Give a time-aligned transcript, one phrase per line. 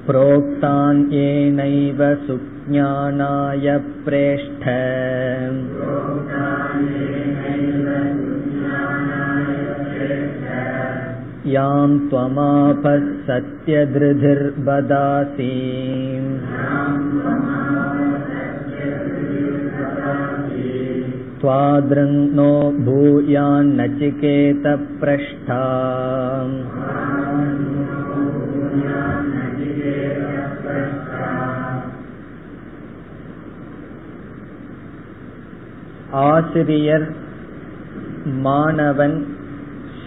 [0.08, 3.68] प्रोक्तान्येनैव सुज्ञानाय
[4.06, 4.66] प्रेष्ठ
[11.45, 15.54] यां त्वमापः सत्यधृधिर्वदासि
[21.42, 22.52] त्वादृङ्नो
[22.88, 25.62] भूयान्नचिकेतपृष्ठा
[36.26, 37.08] ஆசிரியர்
[38.44, 39.18] மாணவன்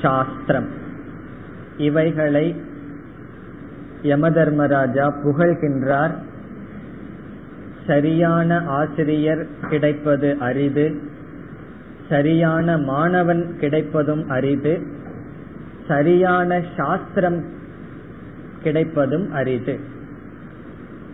[0.00, 0.70] சாஸ்திரம்
[1.77, 2.61] இவைகளை
[4.03, 6.11] யமதர்மராஜா புகழ்கின்றார்.
[7.87, 10.95] சரியான ஆசிரியர் கிடைப்பது அரிது.
[12.09, 14.81] சரியான மாணவன் கிடைப்பதும் அரிது.
[15.87, 17.43] சரியான சாஸ்திரம்
[18.63, 19.79] கிடைப்பதும் அரிது.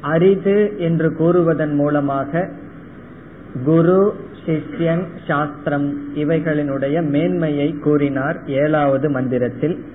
[0.01, 2.49] அரிது என்று கூறுவதன் மூலமாக
[3.63, 9.85] குரு சிஷ்யன் சாஸ்திரம் இவைகளினுடைய மேன்மையை கூறினார் ஏழாவது மந்திரத்தில்.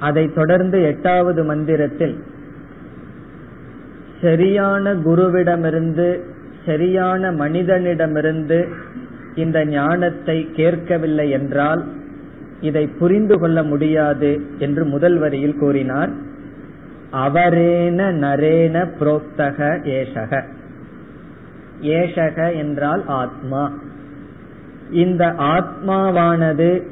[0.00, 2.24] அதை தொடர்ந்து எட்டாவது மந்திரத்தில்
[4.20, 6.20] சரியான குருவிடமிருந்து
[6.66, 8.68] சரியான மனிதனிடமிருந்து
[9.34, 11.84] இந்த ஞானத்தை கேட்கவில்லை என்றால்
[12.60, 16.08] இதை புரிந்து கொள்ள முடியாது என்று முதல் வரியில் கூறினார்.
[17.12, 20.42] அவரேன நரேன புரோக்தக ஏஷக.
[21.80, 23.72] ஏஷக என்றால் ஆத்மா.
[24.90, 26.82] இந்த ஆத்மாவானது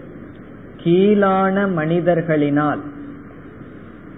[0.76, 2.78] கீழான மனிதர்களினால்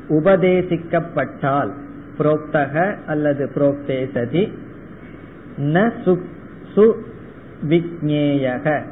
[0.09, 1.70] உபதேசிக்கப்பட்டால்
[2.19, 4.53] புரோக்தக அல்லது புரோக்தேசதி
[5.59, 5.91] ந
[6.76, 6.92] சு
[7.69, 8.82] விக்னேயக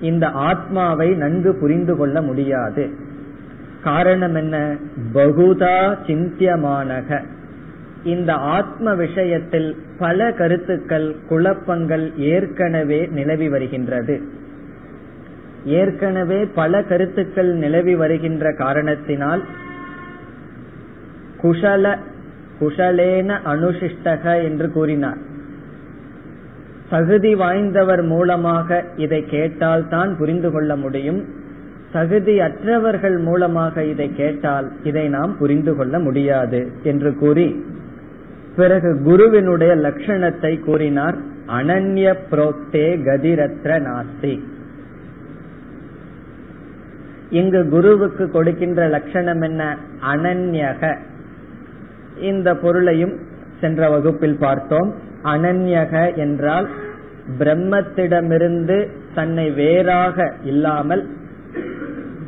[0.00, 2.90] இந்த ஆத்மாவை நன்கு புரிந்து கொள்ள முடியாது.
[3.82, 4.76] காரணம் என்ன?
[5.14, 7.24] பகுதா சிந்தியமானக.
[8.04, 14.20] இந்த ஆத்ம விஷயத்தில் பல கருத்துக்கள் குழப்பங்கள் ஏற்கனவே நிலவி வருகின்றது.
[15.64, 19.44] ஏற்கனவே பல கருத்துக்கள் நிலவி வருகின்ற காரணத்தினால்
[21.44, 21.98] குஷல
[22.60, 25.18] குஷலேன அனுசிஷ்டக என்று கூறினார்.
[26.90, 31.24] தகுதி வாய்ந்தவர் மூலமாக இதை கேட்டால் தான் புரிந்து கொள்ள முடியும்.
[31.92, 37.64] தகுதி அற்றவர்கள் மூலமாக இதை கேட்டால் இதை நாம் புரிந்து கொள்ள முடியாது என்று கூறி
[38.56, 41.14] பிறகு குருவினுடைய லட்சணத்தை கூறினார்
[41.46, 44.34] அனன்ய புரோக்தே கதிரத்ர நாஸ்தி.
[47.30, 49.76] இங்கு குருவுக்கு கொடுக்கின்ற லட்சணம் என்ன?
[50.12, 50.98] அனன்யக.
[52.20, 53.12] இந்த பொருளையும்
[53.60, 54.94] சென்ற வகுப்பில் பார்த்தோம்.
[55.24, 56.68] அனன்யக என்றால்
[57.38, 61.08] பிரம்மத்திடமிருந்து தன்னை வேறாக இல்லாமல்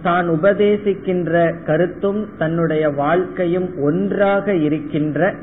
[0.03, 5.35] தான் உபதேசிக்கின்ற கருத்தும் தன்னுடைய வாழ்க்கையும் ஒன்றாக இருக்கின்ற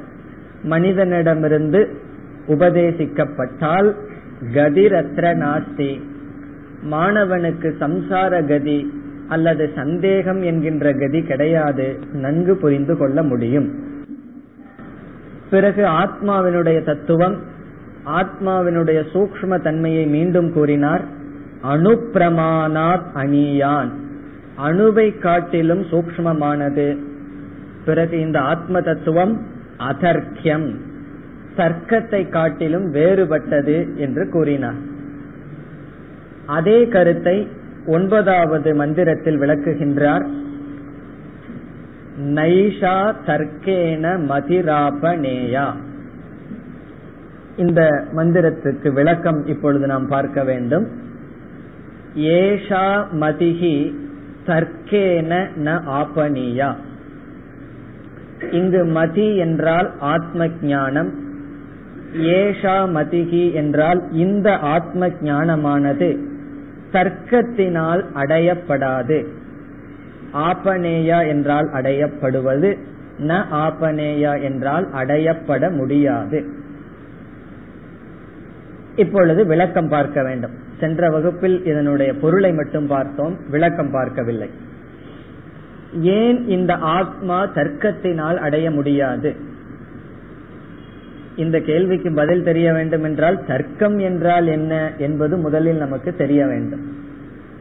[0.69, 1.87] மனிதனிடமிருந்து
[2.47, 3.95] உபதேசிக்கப்பட்டால்
[4.53, 6.01] கதிரத்ர நாஸ்தி.
[6.91, 8.93] மாணவனுக்கு சம்சார கதி
[9.27, 11.99] அல்லது சந்தேகம் என்கின்ற கதி கிடையாது.
[12.13, 13.91] நன்கு புரிந்து கொள்ள முடியும்.
[15.53, 17.37] பிறகு ஆத்மாவினுடைய தத்துவம்
[18.05, 21.03] ஆத்மாவினுடைய சூக்ம தன்மையை மீண்டும் கூறினார்
[21.63, 23.91] அணுப்பிரமானாத் அணியான்.
[24.67, 26.87] அணுவை காட்டிலும் சூக்மமானது
[27.85, 29.33] பிறகு இந்த ஆத்ம தத்துவம்
[29.79, 30.67] அதர்க்கியம்.
[31.57, 34.79] தர்க்கத்தை காட்டிலும் வேறுபட்டது என்று கூறினார்.
[36.45, 37.47] அதே கருத்தை
[37.85, 40.25] ஒன்பதாவது மந்திரத்தில் விளக்குகின்றார்.
[42.19, 45.73] நைஷா தர்க்கேன மதிராபனேயா.
[47.57, 50.87] இந்த மந்திரத்துக்கு விளக்கம் இப்பொழுது நாம் பார்க்க வேண்டும்.
[52.15, 53.95] ஏஷா மதிகி
[54.45, 56.75] தர்க்கேன ந ஆபனியா.
[58.51, 61.13] இங்கு மதி என்றால் ஆத்ம ஞானம்
[62.13, 66.17] ஏஷா மதிகி என்றால் இந்த ஆத்ம ஞானமானது
[66.91, 69.27] தர்க்கத்தினால் அடையப்படாது.
[70.33, 72.77] ஆபனேயா என்றால் அடையப்படுவது
[73.19, 76.45] ந ஆபனேயா என்றால் அடையப்பட முடியாது.
[78.95, 80.51] இப்பொழுது விளக்கம் பார்க்க வேண்டும்.
[80.79, 84.49] சென்ற வகுப்பில் இதனுடைய பொருளை மட்டும் பார்த்தோம் விளக்கம் பார்க்கவில்லை.
[85.99, 89.35] ஏன் இந்த ஆத்மா தர்க்கத்தினால் அடைய முடியாது?
[91.35, 96.81] இந்த கேள்விக்கு பதில் தெரிய வேண்டும் என்றால் தர்க்கம் என்றால் என்ன என்பது முதலில் நமக்கு தெரிய வேண்டும்.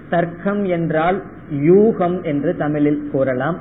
[0.09, 1.23] தர்க்கம் என்றால்
[1.53, 3.59] யூகம் என்று தமிழில் கூறலாம்.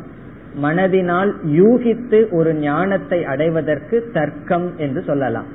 [0.63, 5.45] மனதினால் யூகித்து ஒரு ஞானத்தை அடைவதற்கு தர்க்கம் என்று சொல்லலாம்.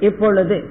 [0.00, 0.64] இப்பொழுது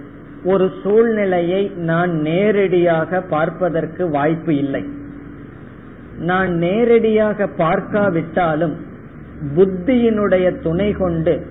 [0.44, 4.84] ஒரு சூழ்நிலையை நான் நேரடியாக பார்ப்பதற்கு வாய்ப்பு இல்லை.
[6.18, 8.76] நான் நேரடியாக பார்க்காவிட்டாலும்
[9.56, 11.48] புத்தியினுடைய துணை கொண்டு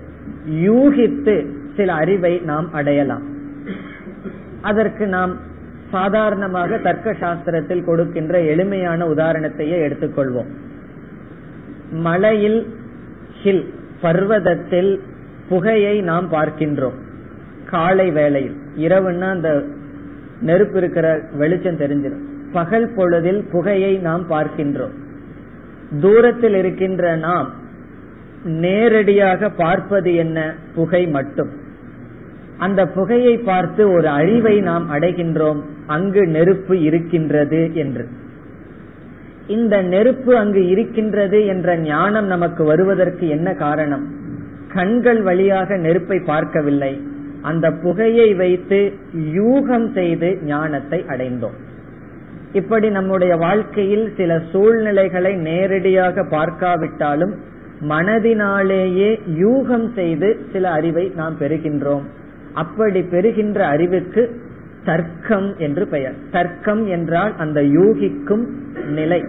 [0.49, 3.25] யூகித்து சில அறிவை நாம் அடையலாம்.
[4.61, 5.37] அதற்கு நாம்
[5.91, 10.47] சாதாரணமாக தர்க்க சாஸ்திரத்தில் கொடுக்கின்ற எளிமையான உதாரணத்தையே எடுத்துக்கொள்வோம்.
[11.91, 12.75] மலையில்
[13.43, 14.99] ஹில் பர்வதத்தில்
[15.49, 16.93] புகையை நாம் பார்க்கின்றோம்.
[17.65, 18.55] காலை வேளையில்.
[18.77, 19.63] இரவுன்னா அந்த
[20.41, 22.23] நெருப்பு இருக்கிற வெளிச்சம் தெரிஞ்சிடும்.
[22.51, 24.93] பகல் பொழுதில் புகையை நாம் பார்க்கின்றோம்.
[25.99, 27.49] தூரத்தில் இருக்கின்ற நாம்
[28.43, 30.55] நேரடியாக பார்ப்பது என்ன?
[30.75, 31.49] புகை மட்டும்.
[32.57, 35.61] அந்த புகையை பார்த்து ஒரு அழிவை நாம் அடைகின்றோம்.
[35.93, 38.05] அங்கு நெருப்பு இருக்கின்றது என்று.
[39.47, 44.05] இந்த நெருப்பு அங்கு இருக்கின்றது என்ற ஞானம் நமக்கு வருவதற்கு என்ன காரணம்?
[44.73, 46.93] கண்கள் வழியாக நெருப்பை பார்க்கவில்லை.
[47.41, 48.79] அந்த புகையை வைத்து
[49.37, 51.57] யூகம் செய்து ஞானத்தை அடைந்தோம்.
[52.53, 57.33] இப்படி நம்முடைய வாழ்க்கையில் சில சூழ்நிலைகளை நேரடியாக பார்க்காவிட்டாலும்
[57.89, 59.11] மனதினாலேயே
[59.41, 62.05] யூகம் செய்து சில அறிவை நாம் பெறுகின்றோம்.
[62.53, 64.23] அப்படி பெறுகின்ற அறிவுக்கு
[64.85, 66.15] தர்க்கம் என்று பெயர்.
[66.31, 68.45] தர்க்கம் என்றால் அந்த யூகிக்கும்
[68.89, 69.21] நிலை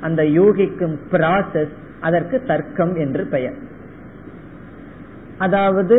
[0.00, 3.56] அந்த யூகிக்கும் ப்ராசஸ் அதற்கு தர்க்கம் என்று பெயர்.
[5.38, 5.96] அதாவது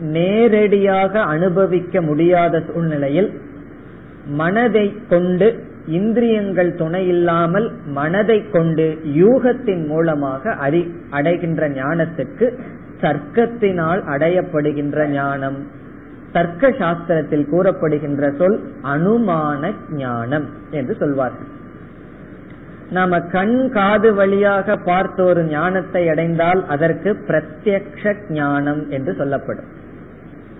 [0.00, 3.30] நேரடியாக அனுபவிக்க முடியாத சூழ்நிலையில்
[4.26, 5.48] மனதை கொண்டு
[5.86, 10.52] இந்திரியங்கள் துணை இல்லாமல் மனதை கொண்டு யூகத்தின் மூலமாக
[11.10, 12.46] அடைகின்ற ஞானத்துக்கு
[13.00, 15.58] தர்க்கத்தினால் அடையப்படுகின்ற ஞானம்.
[16.36, 18.56] தர்க்க சாஸ்திரத்தில் கூறப்படுகின்ற சொல்
[18.94, 21.50] அனுமான ஞானம் என்று சொல்வார்கள்.
[22.90, 29.70] நாம கண் காது வழியாக பார்த்த ஒரு ஞானத்தை அடைந்தால் அதற்கு பிரத்யக்ஷ ஞானம் என்று சொல்லப்படும்.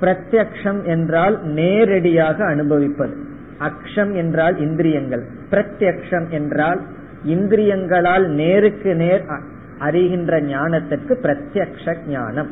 [0.00, 3.14] பிரத்யக்ஷம் என்றால் நேரடியாக அனுபவிப்பது.
[3.60, 5.24] அக்ஷம் என்றால் இந்திரியங்கள்.
[5.50, 6.80] பிரத்யக்ஷம் என்றால்
[7.26, 9.24] இந்திரியங்களால் நேருக்கு நேர்
[9.78, 12.50] அறிகின்ற ஞானத்திற்கு பிரத்யக்ஷ ஞானம்.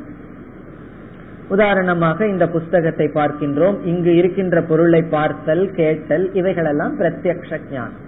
[1.49, 3.81] உதாரணமாக இந்த புஸ்தகத்தை பார்க்கின்றோம்.
[3.85, 8.01] இங்கு இருக்கின்ற பொருளை பார்த்தல் கேட்டல் இவைகளெல்லாம் பிரத்யக்ஷ ஞானம்.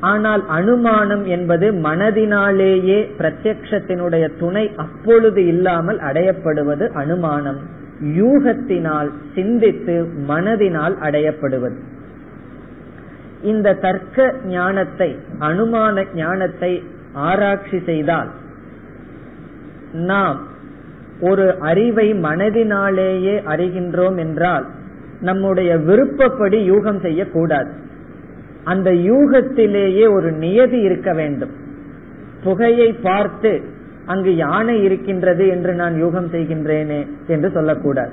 [0.00, 7.58] ஆனால் அனுமானம் என்பது மனதினாலேயே பிரத்யக்ஷத்தினுடைய துணை அப்பொழுது இல்லாமல் அடையப்படுவது அனுமானம்.
[8.02, 11.76] யூகத்தினால் சிந்தித்து மனதினால் அடையப்படுவது.
[13.42, 18.28] இந்த தர்க்க ஞானத்தை அனுமான ஞானத்தை ஆராய்ச்சி செய்தால்
[19.92, 20.38] நாம்
[21.20, 24.66] ஒரு அறிவை மனதினாலேயே அறிகின்றோம் என்றால்
[25.20, 27.70] நம்முடைய விருப்பப்படி யூகம் செய்யக்கூடாது.
[28.64, 31.50] அந்த யூகத்திலேயே ஒரு நியதி இருக்க வேண்டும்.
[32.44, 33.60] புகையை பார்த்து
[34.06, 38.10] அங்கு யானை இருக்கின்றது என்று நான் யூகம் செய்கின்றேனே என்று சொல்லக்கூடாது.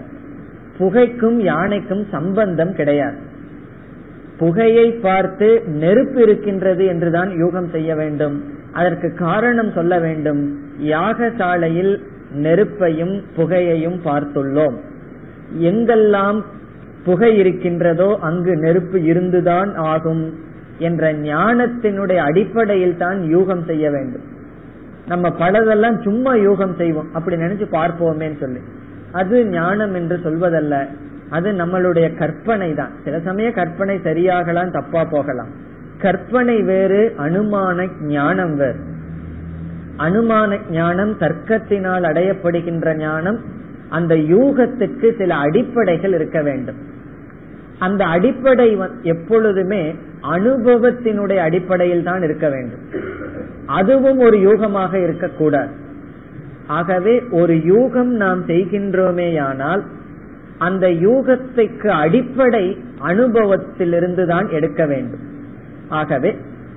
[0.79, 3.15] புகைக்கும் யானைக்கும் சம்பந்தம் கிடையாது.
[4.38, 8.43] புகையை பார்த்து நெருப்பு இருக்கின்றது என்றுதான் யூகம் செய்ய வேண்டும்.
[8.71, 10.59] அதற்கு காரணம் சொல்ல வேண்டும்.
[10.79, 12.01] யாகசாலையில்
[12.34, 14.75] நெருப்பையும் புகையையும் பார்த்துள்ளோம்.
[15.60, 16.44] எங்கெல்லாம்
[17.05, 20.34] புகை இருக்கின்றதோ அங்கு நெருப்பு இருந்துதான் ஆகும்
[20.77, 24.22] என்ற ஞானத்தினுடைய அடிப்படையில் தான் யூகம் செய்ய வேண்டும்.
[25.08, 27.08] நம்ம பலதெல்லாம் சும்மா யூகம் செய்வோம்.
[27.13, 28.60] அப்படி நினைச்சு பார்ப்போமேன்னு சொல்லி.
[29.12, 30.88] அது ஞானம் என்று சொல்வதல்ல.
[31.29, 32.91] அது நம்மளுடைய கற்பனை தான்.
[33.03, 35.48] சில சமய கற்பனை சரியாகலாம் தப்பா போகலாம்.
[35.98, 38.79] கற்பனை வேறு அனுமான ஞானம் வேறு.
[39.98, 43.40] அனுமான ஞானம் தர்க்கத்தினால் அடையப்படுகின்ற ஞானம்
[43.90, 46.75] அந்த யூகத்துக்கு சில அடிப்படைகள் இருக்க வேண்டும்.
[47.80, 52.80] அந்த அடிப்படை எப்பொழுதுமே அனுபவத்தினுடைய அடிப்படையில் தான் இருக்க வேண்டும்.
[53.66, 55.70] அதுவும் ஒரு யூகமாக இருக்கக்கூடாது.
[56.68, 59.84] ஆகவே ஒரு யூகம் நாம் செய்கின்றோமேயானால்
[60.58, 65.24] அந்த யூகத்துக்கு அடிப்படை அனுபவத்திலிருந்து தான் எடுக்க வேண்டும்.
[65.90, 66.36] ஆகவே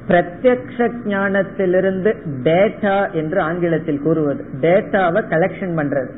[0.08, 4.44] பிரத்யக்ஷ ஞானத்திலிருந்து டேட்டா என்று ஆங்கிலத்தில் கூறுவது.
[4.60, 6.10] டேட்டாவை கலெக்ஷன் பண்றது.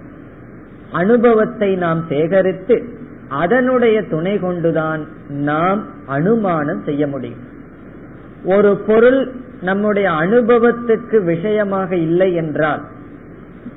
[0.93, 2.85] அனுபவத்தை நாம் சேகரித்து
[3.29, 7.39] அதனுடைய துணை கொண்டுதான் நாம் அனுமானம் செய்ய முடியும்.
[8.45, 9.33] ஒரு பொருள்
[9.63, 12.83] நம்முடைய அனுபவத்துக்கு விஷயமாக இல்லை என்றால்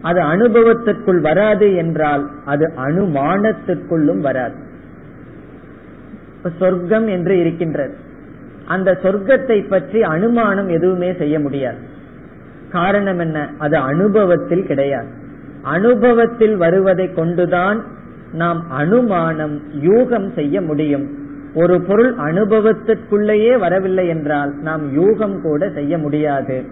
[0.01, 4.55] அது அனுபவத்திற்குள் வராது என்றால் அது அனுமானத்திற்குள்ளும் வராது.
[6.60, 7.96] சொர்க்கம் என்று இருக்கின்றது.
[8.67, 11.77] அந்த சொர்க்கத்தை பற்றி அனுமானம் எதுவுமே செய்ய முடியாது.
[12.72, 13.50] காரணம் என்ன?
[13.58, 15.08] அது அனுபவத்தில் கிடையாது.
[15.62, 17.84] அனுபவத்தில் வருவதை கொண்டுதான்
[18.34, 21.10] நாம் அனுமானம் யூகம் செய்ய முடியும்.
[21.53, 26.63] ஒரு பொருள் அனுபவத்திற்குள்ளேயே வரவில்லை என்றால் நாம் யூகம் கூட செய்ய முடியாது.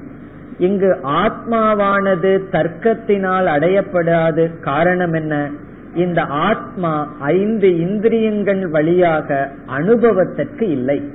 [0.58, 4.60] இங்கு ஆத்மாவானது தர்க்கத்தினால் அடையப்படாது.
[4.60, 5.50] காரணம் என்ன?
[5.96, 11.12] இந்த ஆத்மா ஐந்து இந்திரியங்கள் வழியாக அனுபவத்திற்கு இல்லை.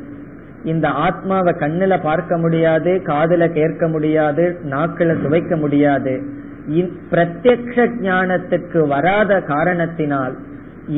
[0.66, 6.14] இந்த ஆத்மாவை கண்ணுல பார்க்க முடியாது காதுல கேட்க முடியாது நாக்கில சுவைக்க முடியாது.
[7.10, 10.34] பிரத்யக்ஷ ஞானத்துக்கு வராத காரணத்தினால்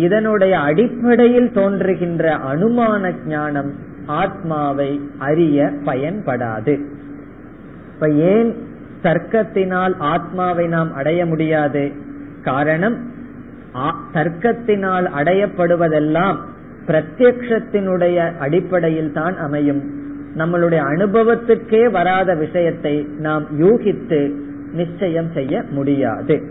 [0.05, 3.71] இதனுடைய அடிப்படையில் தோன்றுகின்ற அனுமான ஞானம்
[4.23, 6.75] ஆத்மாவை அறிய பயன்படாது.
[7.93, 8.51] இப்ப ஏன்
[9.03, 11.85] தர்க்கத்தினால் ஆத்மாவை நாம் அடைய முடியாது?
[12.43, 12.97] காரணம்
[14.15, 16.39] தர்க்கத்தினால் அடையப்படுவதெல்லாம்
[16.89, 19.83] பிரத்யக்ஷத்தினுடைய அடிப்படையில் தான் அமையும்.
[20.37, 24.33] நம்மளுடைய அனுபவத்துக்கே வராத விஷயத்தை நாம் யூகித்து
[24.73, 26.43] நிச்சயம் செய்ய முடியாது.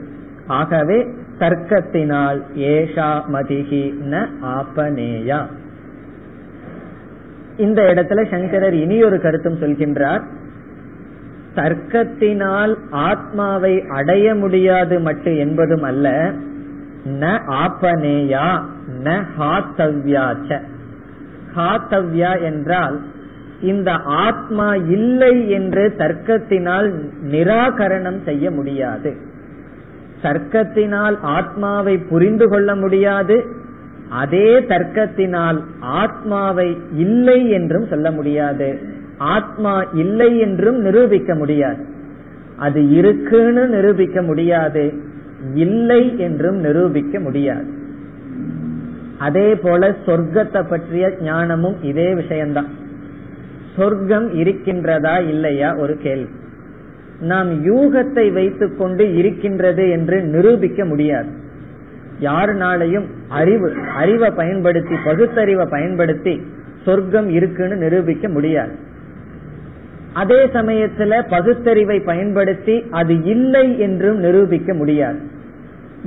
[0.48, 1.08] ஆகவே
[1.40, 5.46] தர்க்கத்தினால் ஏஷா மதிகி ந ஆபனேயா.
[7.58, 10.22] இந்த இடத்துல சங்கரர் இனி ஒரு கருத்தும் சொல்கின்றார்.
[11.56, 16.32] தர்க்கத்தினால் ஆத்மாவை அடைய முடியாது மட்டும் என்பதும் அல்ல.
[17.08, 18.62] ந ஆப்பனேயா
[19.04, 20.60] ந ஹாத்தவ்யாச்ச
[21.56, 23.02] ஹாத்தவ்யா என்றால்
[23.62, 26.94] இந்த ஆத்மா இல்லை என்று தர்க்கத்தினால்
[27.32, 29.16] நிராகரணம் செய்ய முடியாது.
[30.22, 33.46] தர்க்கத்தினால் ஆத்மாவை புரிந்து கொள்ள முடியாது.
[34.10, 38.80] அதே தர்க்கத்தினால் ஆத்மாவை இல்லை என்றும் சொல்ல முடியாது.
[39.18, 41.86] ஆத்மா இல்லை என்றும் நிரூபிக்க முடியாது.
[42.58, 44.94] அது இருக்குன்னு நிரூபிக்க முடியாது.
[45.54, 47.77] இல்லை என்றும் நிரூபிக்க முடியாது.
[49.20, 52.68] அதே போல சொர்க்கத்தை பற்றிய ஞானமும் இதே விஷயம்தான்.
[53.76, 55.76] சொர்க்கம் இருக்கின்றதா இல்லையா?
[55.76, 56.30] ஒரு கேள்வி.
[57.20, 61.30] நாம் யூகத்தை வைத்துக் கொண்டு இருக்கின்றது என்று நிரூபிக்க முடியாது.
[62.22, 66.42] யாருனாலையும் அறிவு அறிவை பயன்படுத்தி பகுத்தறிவை பயன்படுத்தி
[66.86, 68.76] சொர்க்கம் இருக்குன்னு நிரூபிக்க முடியாது.
[70.14, 75.20] அதே சமயத்துல பகுத்தறிவை பயன்படுத்தி அது இல்லை என்றும் நிரூபிக்க முடியாது.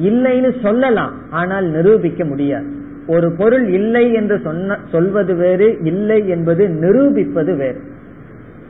[0.01, 2.79] இல்லைன்னு சொல்லலாம் ஆனால் நிரூபிக்க முடியாது.
[3.07, 7.81] ஒரு பொருள் இல்லை என்று சொன்ன சொல்வது வேறு இல்லை என்பது நிரூபிப்பது வேறு.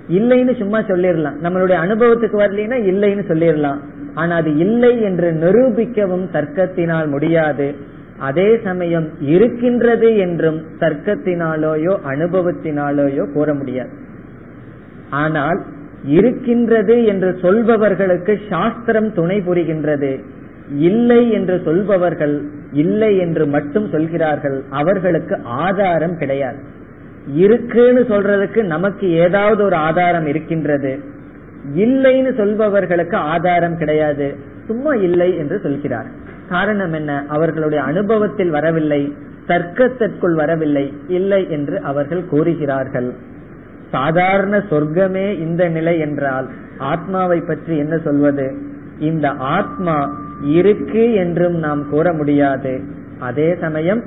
[0.08, 1.36] இல்லைன்னு சும்மா சொல்லிடலாம்.
[1.42, 3.78] நம்மளுடைய அனுபவத்துக்கு வரலீங்கன்னா இல்லைன்னு சொல்லிடலாம்.
[4.14, 7.74] ஆனா அது இல்லை என்று நிரூபிக்கவும் தர்க்கத்தினால் முடியாது.
[8.18, 13.90] அதே சமயம் இருக்கின்றது என்றும் தர்க்கத்தினாலோயோ அனுபவத்தினாலோயோ கூற முடியாது.
[15.10, 15.60] ஆனால்
[16.04, 20.20] இருக்கின்றது என்று சொல்பவர்களுக்கு சாஸ்திரம் துணை புரிகின்றது.
[20.70, 26.58] இல்லை என்று சொல்பவர்கள் இல்லை என்று மட்டும் சொல்கிறார்கள் அவர்களுக்கு ஆதாரம் கிடையாது.
[27.26, 30.98] இருக்குன்னு சொல்றதுக்கு நமக்கு ஏதாவது ஒரு ஆதாரம் இருக்கின்றது.
[31.76, 34.36] இல்லைன்னு சொல்பவர்களுக்கு ஆதாரம் கிடையாது.
[34.66, 36.06] சும்மா இல்லை என்று சொல்கிறார்.
[36.48, 37.24] காரணம் என்ன?
[37.28, 39.14] அவர்களுடைய அனுபவத்தில் வரவில்லை
[39.46, 43.14] தர்க்கத்திற்குள் வரவில்லை இல்லை என்று அவர்கள் கூறுகிறார்கள்.
[43.90, 46.48] சாதாரண சொர்க்கமே இந்த நிலை என்றால்
[46.78, 48.56] ஆத்மாவை பற்றி என்ன சொல்வது?
[48.98, 52.80] இந்த ஆத்மா இருக்கு என்றும் நாம் கூற முடியாது.
[53.18, 54.02] அதே சமயம்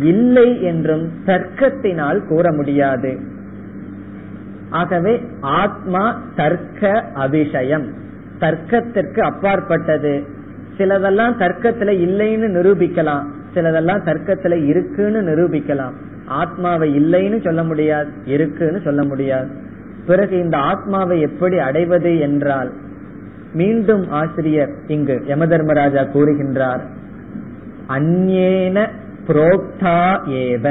[0.00, 3.18] இல்லை என்றும் தர்க்கத்தினால் கூற முடியாது.
[4.70, 7.84] ஆகவே ஆத்மா தர்க்க அபிஷயம்.
[8.40, 10.24] தர்க்கத்திற்கு அப்பாற்பட்டது.
[10.78, 13.24] சிலதெல்லாம் தர்க்கத்துல இல்லைன்னு நிரூபிக்கலாம்.
[13.54, 15.92] சிலதெல்லாம் தர்க்கத்துல இருக்குன்னு நிரூபிக்கலாம்.
[16.26, 19.48] ஆத்மாவை இல்லைன்னு சொல்ல முடியாது இருக்குன்னு சொல்ல முடியாது.
[20.06, 22.72] பிறகு இந்த ஆத்மாவை எப்படி அடைவது என்றால்
[23.54, 26.82] மீண்டும் ஆசிரியர் இங்கு யமதர்மராஜா கூறுகின்றார்.
[27.88, 28.86] அந்நேன
[29.26, 29.98] புரோக்தா
[30.38, 30.66] ஏவ.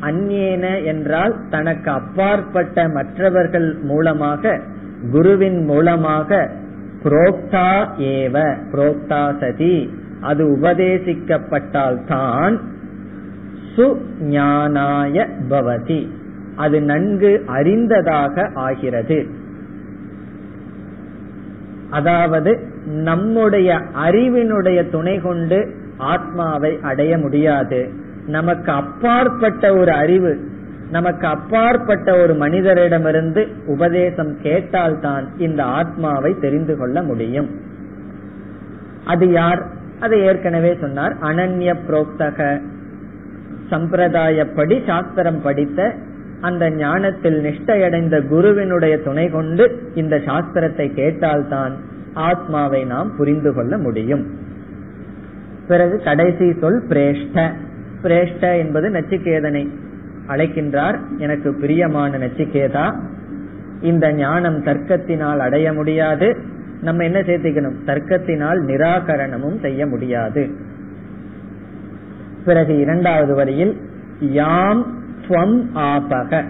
[0.00, 4.60] அந்நேன என்றால் தனக்கு அப்பாற்பட்ட மற்றவர்கள் மூலமாக
[5.10, 6.48] குருவின் மூலமாக
[7.04, 7.68] புரோக்தா
[8.12, 8.36] ஏவ
[8.72, 9.74] புரோக்தா சதி
[10.20, 12.56] அது உபதேசிக்கப்பட்டால் தான்
[13.76, 16.00] சுஞானாய பவதி.
[16.56, 19.18] அது நன்கு அறிந்ததாக ஆகிறது.
[21.90, 27.90] அதாவது நம்முடைய அறிவினுடைய துணை கொண்டு ஆத்மாவை அடைய முடியாது.
[28.26, 30.48] நமக்கு அப்பாற்பட்ட ஒரு அறிவு
[30.90, 37.50] நமக்கு அப்பாற்பட்ட ஒரு மனிதரிடமிருந்து உபதேசம் கேட்டால்தான் இந்த ஆத்மாவை தெரிந்து கொள்ள முடியும்.
[39.04, 39.66] அது யார்?
[40.00, 42.60] அதை ஏற்கனவே சொன்னார் அனன்ய புரோக்தக.
[43.70, 45.94] சம்பிரதாயப்படி சாஸ்திரம் படித்த
[46.40, 51.72] அந்த ஞானத்தில் நிஷ்டையடைந்த குருவினுடைய துணை கொண்டு இந்த சாஸ்திரத்தை கேட்டால்தான்
[52.14, 54.26] ஆத்மாவை நாம் புரிந்து கொள்ள முடியும்.
[55.68, 57.52] பிறகு கடைசி சொல் பிரேஷ்ட.
[58.02, 59.68] பிரேஷ்ட என்பது நச்சிகேதனை
[60.28, 60.98] அழைக்கின்றார்.
[61.18, 63.00] எனக்கு பிரியமான நச்சிகேதா
[63.80, 66.36] இந்த ஞானம் தர்க்கத்தினால் அடைய முடியாது.
[66.82, 67.76] நம்ம என்ன சேர்த்துக்கணும்?
[67.86, 70.50] தர்க்கத்தினால் நிராகரணமும் செய்ய முடியாது.
[72.44, 73.80] பிறகு இரண்டாவது வரியில்
[74.20, 74.98] யாம்
[75.30, 76.44] துவம் ஆபக.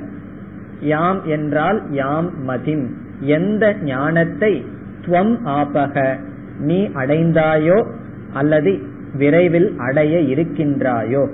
[0.81, 2.95] யாம் என்றால் யாம் மதிம்.
[3.21, 4.65] எந்த ஞானத்தை
[5.07, 6.17] துவம் ஆபக
[6.59, 7.87] நீ அடைந்தாயோ
[8.33, 8.79] அல்லது
[9.13, 11.31] விரைவில் அடைய இருக்கின்றாயோ.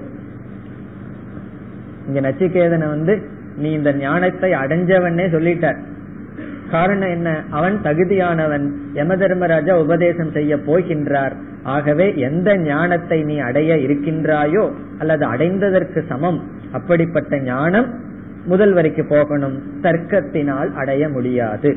[2.06, 3.22] இங்க நச்சிகேதனை வந்து
[3.56, 5.78] நீ இந்த ஞானத்தை அடைஞ்சவன்னே சொல்லிட்டார்.
[6.70, 7.42] காரணம் என்ன?
[7.50, 8.72] அவன் தகுதியானவன்.
[8.92, 11.32] யம தர்மராஜா உபதேசம் செய்ய போகின்றார்.
[11.62, 17.94] ஆகவே எந்த ஞானத்தை நீ அடைய இருக்கின்றாயோ அல்லது அடைந்ததற்கு சமம் அப்படிப்பட்ட ஞானம்
[18.44, 19.62] முதல் வரைக்கு போகணும்.
[19.82, 21.76] தர்க்கத்தினால் அடைய முடியாது.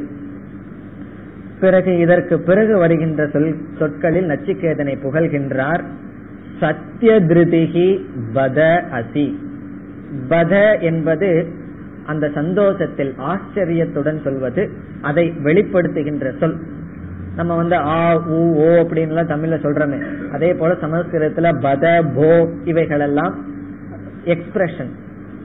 [1.60, 5.84] பிறகு இதற்கு பிறகு வருகின்ற சொல் சொற்களில் நச்சிகேதனை புகழ்கின்றார்.
[6.60, 9.36] சத்திய திருதிகி பத அசி
[10.30, 11.48] பத என்பது
[12.06, 14.70] அந்த சந்தோஷத்தில் ஆச்சரியத்துடன் சொல்வது
[15.02, 16.58] அதை வெளிப்படுத்துகின்ற சொல்.
[17.36, 20.32] நம்ம வந்து ஆ ஊ ஓ அப்படின்னு தமிழ்ல சொல்றோமே.
[20.32, 23.38] அதே போல சமஸ்கிருதத்துல பத போ இவைகள் எல்லாம்
[24.26, 24.90] எக்ஸ்பிரஷன்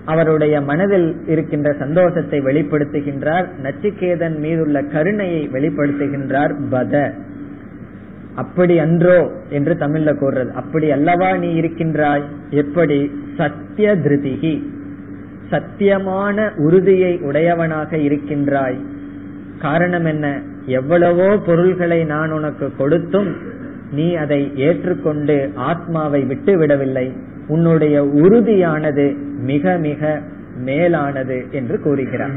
[0.04, 7.12] அவருடைய மனதில் இருக்கின்ற சந்தோஷத்தை வெளிப்படுத்துகின்றார் நச்சிகேதன் மீதுள்ள கருணையை வெளிப்படுத்துகின்றார் பத.
[8.34, 10.50] அப்படி அன்றோ என்று தமிழ்ல கூறுறது.
[10.50, 12.22] அப்படி அல்லவா நீ இருக்கின்றாய்?
[12.50, 13.10] எப்படி?
[13.36, 14.62] சத்திய திருதிகி
[15.50, 18.78] சத்தியமான உறுதியை உடையவனாக இருக்கின்றாய்.
[19.58, 20.40] காரணம் என்ன?
[20.66, 23.36] எவ்வளவோ பொருள்களை நான் உனக்கு கொடுத்தும்
[23.92, 27.12] நீ அதை ஏற்றுக்கொண்டு ஆத்மாவை விட்டு விடவில்லை
[27.48, 30.20] உன்னுடைய உறுதியானது மிக மிக
[30.56, 32.30] மேலானது என்று கூறுகிறார்.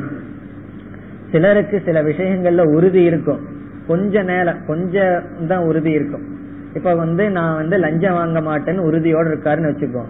[1.31, 3.39] சிலருக்கு சில விஷயங்கள்ல உறுதி இருக்கும்.
[3.87, 6.25] கொஞ்ச நேரம் கொஞ்சம் தான் உறுதி இருக்கும்.
[6.73, 10.03] இப்ப வந்து நான் வந்து லஞ்சம் வாங்க மாட்டேன்னு உறுதியோடு இருக்காருன்னு வச்சுக்கோ.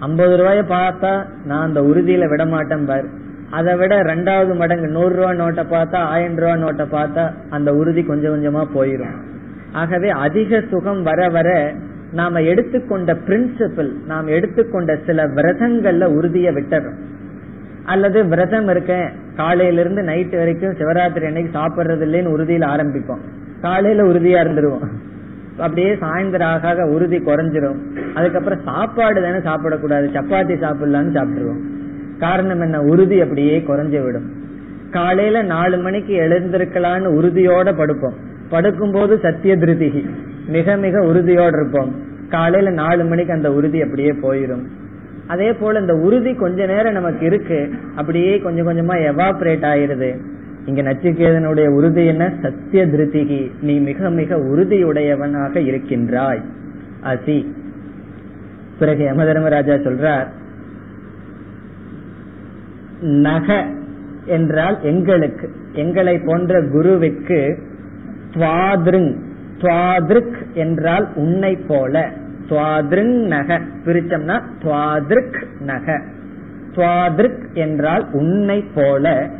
[0.00, 3.04] ஐம்பது ரூபாய பார்த்தா நான் அந்த உறுதியில விட மாட்டேன் பார்.
[3.50, 8.32] அதை விட ரெண்டாவது மடங்கு நூறு ரூபா நோட்டை பார்த்தா ஆயிரம் ரூபா நோட்டை பார்த்தா அந்த உறுதி கொஞ்சம்
[8.34, 9.16] கொஞ்சமா போயிடும்
[9.72, 11.74] ஆகவே அதிக சுகம் வர வர
[12.12, 16.94] நாம எடுத்துக்கொண்ட பிரின்சிபிள் நாம் எடுத்துக்கொண்ட சில விரதங்கள்ல உறுதிய விட்டுறோம்.
[17.84, 23.20] அல்லது விரதம் இருக்கேன் காலையில இருந்து நைட் வரைக்கும் சிவராத்திரி அன்னைக்கு சாப்பிடுறது இல்லைன்னு உறுதியில ஆரம்பிப்போம்.
[23.60, 24.86] காலையில உறுதியா இருந்துருவோம்.
[25.58, 27.78] அப்படியே சாயந்தரம் ஆக உறுதி குறைஞ்சிரும்.
[28.14, 30.08] அதுக்கப்புறம் சாப்பாடு தானே சாப்பிடக்கூடாது.
[30.08, 31.60] சப்பாத்தி சாப்பிடலான்னு சாப்பிட்டுருவோம்
[32.18, 32.82] காரணம் என்ன?
[32.82, 34.32] உறுதி அப்படியே குறைஞ்சு விடும்.
[34.90, 38.14] காலையில நாலு மணிக்கு எழுந்திருக்கலான்னு உறுதியோட படுப்போம்.
[38.48, 40.10] படுக்கும் போது சத்திய திருதிகி
[40.50, 41.94] மிக மிக உறுதியோடு இருப்போம்
[42.28, 44.66] காலையில நாலு மணிக்கு அந்த உறுதி அப்படியே போயிடும்
[45.26, 47.70] அதே போல இந்த உறுதி கொஞ்ச நேரம் நமக்கு இருக்கு.
[47.94, 50.16] அப்படியே கொஞ்சம் கொஞ்சமா எவாபரேட் ஆயிருது.
[50.64, 52.32] இங்க நச்சிகேதனுடைய உறுதி என்ன?
[52.42, 56.40] சத்திய திருத்திகி நீ மிக மிக உறுதியுடையவனாக இருக்கின்றாய்.
[57.04, 57.46] அசி.
[58.78, 60.26] பிறகு யம தர்மராஜா சொல்றார்
[63.00, 63.66] நக
[64.24, 67.58] என்றால் எங்களுக்கு எங்களை போன்ற குருவுக்கு
[68.34, 69.16] துவாதிருங்
[69.60, 72.10] துவாதிருக் என்றால் உன்னை போல.
[72.48, 73.60] துவாதிருங் நக.
[73.84, 76.00] பிரிச்சம்னா துவாதிருக் நக.
[76.74, 79.30] துவாதிருக் என்றால் உன்னை போல.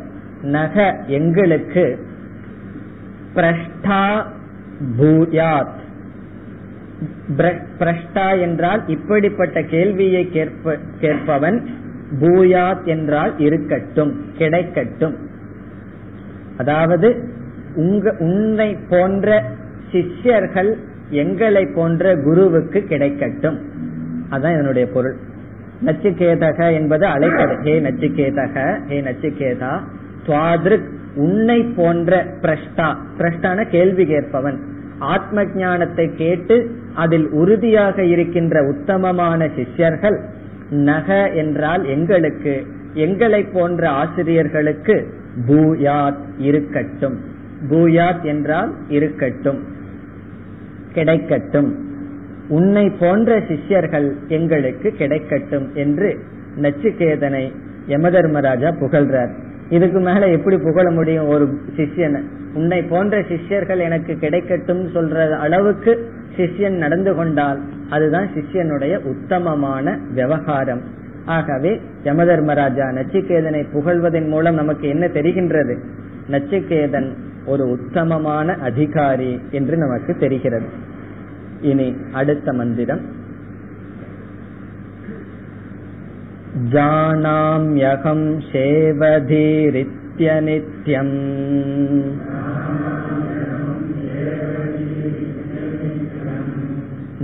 [0.41, 2.05] நக எங்களுக்கு
[3.35, 4.25] பிரஷ்டா
[4.99, 5.79] பூயாத்.
[7.79, 10.31] பிரஷ்டா என்றால் இப்படிப்பட்ட கேள்வியை
[10.99, 11.59] கேட்பவன்
[12.21, 15.15] பூயாத் என்றால் இருக்கட்டும் கிடைக்கட்டும்.
[16.57, 17.29] அதாவது
[17.75, 19.43] உங்க உன்னை போன்ற
[19.91, 20.77] சிஷ்யர்கள்
[21.09, 23.57] எங்களை போன்ற குருவுக்கு கிடைக்கட்டும்.
[24.31, 25.15] அதான் இதனுடைய பொருள்.
[25.85, 29.79] நச்சுக்கேதக என்பது அழைக்கிறது ஹே நச்சுக்கேதக ஹே நச்சுக்கேதா
[30.25, 32.97] துவாதிருக் உன்னை போன்ற பிரஷ்டா.
[33.17, 34.59] பிரஷ்டான கேள்வி கேட்பவன்.
[34.99, 40.19] ஆத்ம ஞானத்தை கேட்டு அதில் உறுதியாக இருக்கின்ற உத்தமமான சிஷ்யர்கள்
[40.69, 45.13] நக என்றால் எங்களுக்கு எங்களை போன்ற ஆசிரியர்களுக்கு
[45.47, 47.19] பூயாத் இருக்கட்டும்.
[47.69, 49.79] பூயாத் என்றால் இருக்கட்டும்.
[50.93, 51.71] கிடைக்கட்டும்.
[52.47, 56.19] உன்னை போன்ற சிஷ்யர்கள் எங்களுக்கு கிடைக்கட்டும் என்று
[56.61, 57.51] நச்சிகேதனை
[57.87, 59.31] யமதர்மராஜா புகழ்றார்.
[59.69, 61.27] இதுக்கு மேல எப்படி புகழ முடியும்?
[61.27, 62.21] ஒரு சிஷ்யனை.
[62.53, 70.81] உன்னை போன்ற சிஷ்யர்கள் எனக்கு கிடைக்கட்டும் சொல்ற அளவுக்கு சிஷ்யன் நடந்து கொண்டால் அதுதான் சிஷ்யனுடைய உத்தமமான விவகாரம்.
[71.25, 75.77] ஆகவே யமதர்மராஜா நச்சிகேதனை புகழ்வதன் மூலம் நமக்கு என்ன தெரிகின்றது?
[76.30, 77.10] நச்சிகேதன்
[77.44, 80.70] ஒரு உத்தமமான அதிகாரி என்று நமக்கு தெரிகிறது
[81.62, 83.04] இனி அடுத்த மந்திரம்
[86.66, 89.84] जानाम्यहं शेवधीरित्यनित्यम्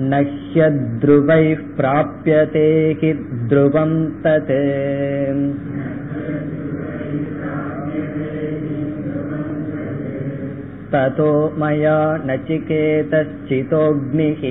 [0.02, 2.66] न ह्यद्रुवैः प्राप्यते
[3.00, 3.12] हि
[3.48, 4.52] ध्रुवं तत्
[10.92, 14.42] ततो मया नचिकेतश्चितोऽग्निः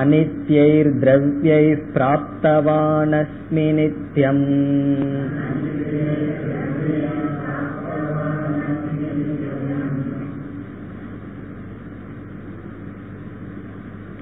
[0.00, 4.44] अनित्यैर्द्रव्यैः प्राप्तवानस्मि नित्यम्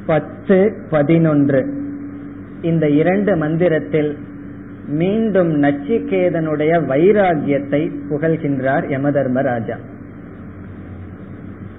[0.06, 1.60] பத்து பதினொன்று
[2.62, 4.18] இந்த இரண்டு மந்திரத்தில்
[4.87, 9.75] மீண்டும் நச்சிகேதனுடைய வைராகியத்தை புகழ்கின்றார் யமதர்மராஜா.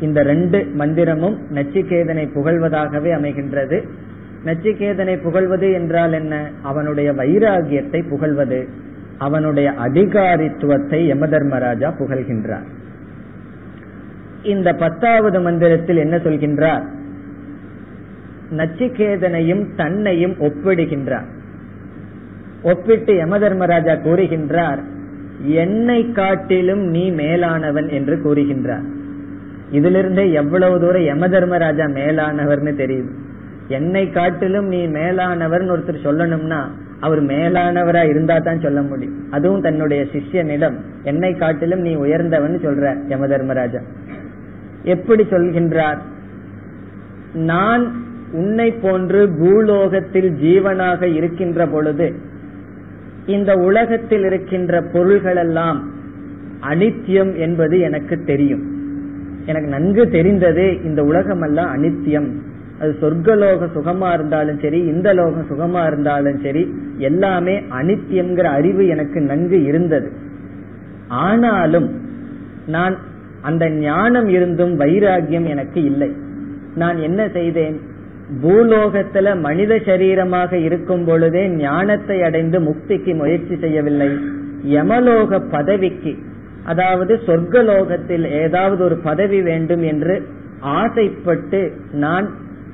[0.01, 3.89] இந்த ரெண்டு மந்திரமும் நச்சிகேதனை புகழ்வதாகவே அமைகின்றது.
[4.45, 6.51] நச்சிகேதனை புகழ்வது என்றால் என்ன?
[6.63, 8.69] அவனுடைய வைராகியத்தை புகழ்வது
[9.19, 12.67] அவனுடைய அதிகாரித்துவத்தை யமதர்மராஜா புகழ்கின்றார்.
[14.43, 16.85] இந்த பத்தாவது மந்திரத்தில் என்ன சொல்கின்றார்?
[18.51, 21.37] நச்சிகேதனையும் தன்னையும் ஒப்பிடுகின்றார்.
[22.63, 24.81] ஒப்பிட்டு யமதர்மராஜா கூறுகின்றார்
[25.63, 28.87] என்னை காட்டிலும் நீ மேலானவன் என்று கூறுகின்றார்.
[29.73, 33.11] இதிலிருந்தே எவ்வளவு தூரம் யம தர்மராஜா மேலானவர்னு தெரியுது.
[33.69, 36.61] என்னை காட்டிலும் நீ மேலானவர்னு ஒருத்தர் சொல்லணும்னா
[37.01, 39.29] அவர் மேலானவரா இருந்தா தான் சொல்ல முடியும்.
[39.31, 43.81] அதுவும் தன்னுடைய சிஷ்யனிடம் என்னை காட்டிலும் நீ உயர்ந்தவன் சொல்ற யம தர்மராஜா
[44.85, 45.99] எப்படி சொல்கின்றார்?
[47.35, 47.85] நான்
[48.33, 52.07] உன்னை போன்று பூலோகத்தில் ஜீவனாக இருக்கின்ற பொழுது
[53.29, 55.79] இந்த உலகத்தில் இருக்கின்ற பொருள்களெல்லாம்
[56.61, 58.65] அனித்தியம் என்பது எனக்கு தெரியும்.
[59.47, 62.29] எனக்கு நன்கு தெரிந்தது இந்த உலகம் எல்லாம் அனித்தியம்.
[62.81, 66.65] அது சொர்க்கலோக சுகமா இருந்தாலும் சரி இந்த லோகம் சுகமா இருந்தாலும் சரி
[66.99, 70.11] எல்லாமே அனித்தியம்ங்கிற அறிவு எனக்கு நன்கு இருந்தது.
[71.09, 71.89] ஆனாலும்
[72.67, 72.97] நான்
[73.43, 76.11] அந்த ஞானம் இருந்தும் வைராகியம் எனக்கு இல்லை.
[76.75, 77.81] நான் என்ன செய்தேன்?
[78.43, 84.11] பூலோகத்துல மனித சரீரமாக இருக்கும் பொழுதே ஞானத்தை அடைந்து முக்திக்கு முயற்சி செய்யவில்லை.
[84.65, 86.17] யமலோக பதவிக்கு
[86.65, 90.23] அதாவது சொர்க்கலோகத்தில் ஏதாவது ஒரு பதவி வேண்டும் என்று
[90.61, 92.29] ஆசைப்பட்டு நான்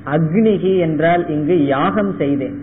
[0.05, 2.55] அக்னிகி என்றால் இங்கு யாகம் செய்தேன்.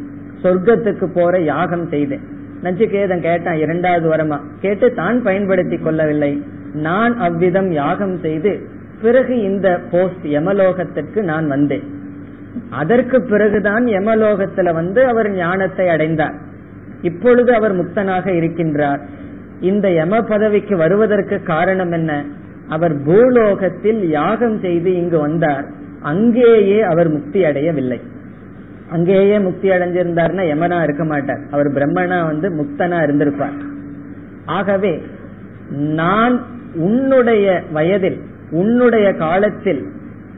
[0.43, 2.21] சொர்க்கத்துக்கு போற யாகம் செய்தேன்.
[2.63, 4.41] நச்சிகேதன் கேட்டான் இரண்டாவது வரமா?
[4.61, 6.43] கேட்டு தான் பயன்படுத்தி கொள்ளவில்லை.
[6.73, 8.67] நான் அவ்விதம் யாகம் செய்து
[9.03, 12.01] பிறகு இந்த போஸ்ட் யமலோகத்திற்கு நான் வந்தேன்.
[12.71, 16.35] அதற்கு பிறகுதான் யமலோகத்துல வந்து அவர் ஞானத்தை அடைந்தார்.
[17.03, 19.01] இப்பொழுது அவர் முக்தனாக இருக்கின்றார்.
[19.61, 22.25] இந்த யம பதவிக்கு வருவதற்கு காரணம் என்ன?
[22.69, 25.65] அவர் பூலோகத்தில் யாகம் செய்து இங்கு வந்தார்.
[26.03, 28.01] அங்கேயே அவர் முக்தி அடையவில்லை.
[28.91, 31.41] அங்கேயே முக்தி அடைஞ்சிருந்தார்னா யமனா இருக்க மாட்டார்.
[31.51, 33.53] அவர் பிரம்மனா வந்து முக்தனா இருந்திருப்பார்.
[34.47, 35.03] ஆகவே
[35.71, 36.43] நான்
[36.75, 39.87] உன்னுடைய வயதில் உன்னுடைய காலத்தில்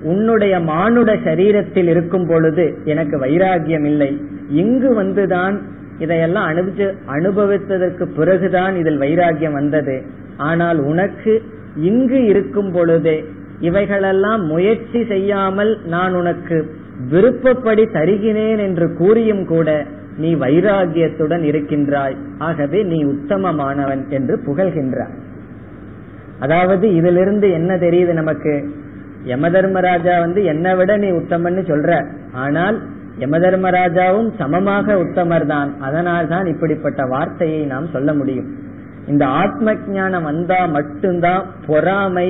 [0.04, 4.10] உன்னுடைய மானுட சரீரத்தில் இருக்கும் பொழுது எனக்கு வைராகியம் இல்லை.
[4.48, 5.56] இங்கு வந்துதான்
[5.98, 9.96] இதையெல்லாம் அனுபவிச்சு அனுபவித்ததற்கு பிறகுதான் இதில் வைராகியம் வந்தது.
[10.36, 11.42] ஆனால் உனக்கு
[11.76, 13.24] இங்கு இருக்கும் பொழுதே
[13.60, 16.56] இவைகளெல்லாம் முயற்சி செய்யாமல் நான் உனக்கு
[17.10, 19.68] விருப்பப்படி தருகிறேன் என்று கூறியும் கூட
[20.16, 22.16] நீ வைராகியத்துடன் இருக்கின்றாய்.
[22.38, 25.14] ஆகவே நீ உத்தமமானவன் என்று புகழ்கின்றாய்.
[26.40, 28.54] அதாவது இதிலிருந்து என்ன தெரியுது நமக்கு?
[29.32, 31.90] யமதர்மராஜா வந்து என்னை விட நீ உத்தமன்னு சொல்ற.
[32.42, 32.76] ஆனால்
[33.22, 38.48] யமதர்மராஜாவும் சமமாக உத்தமர் தான் அதனால் தான் இப்படிப்பட்ட வார்த்தையை நாம் சொல்ல முடியும்.
[39.12, 42.28] இந்த ஆத்ம ஞானம் வந்தா மட்டும்தான் பொறாமை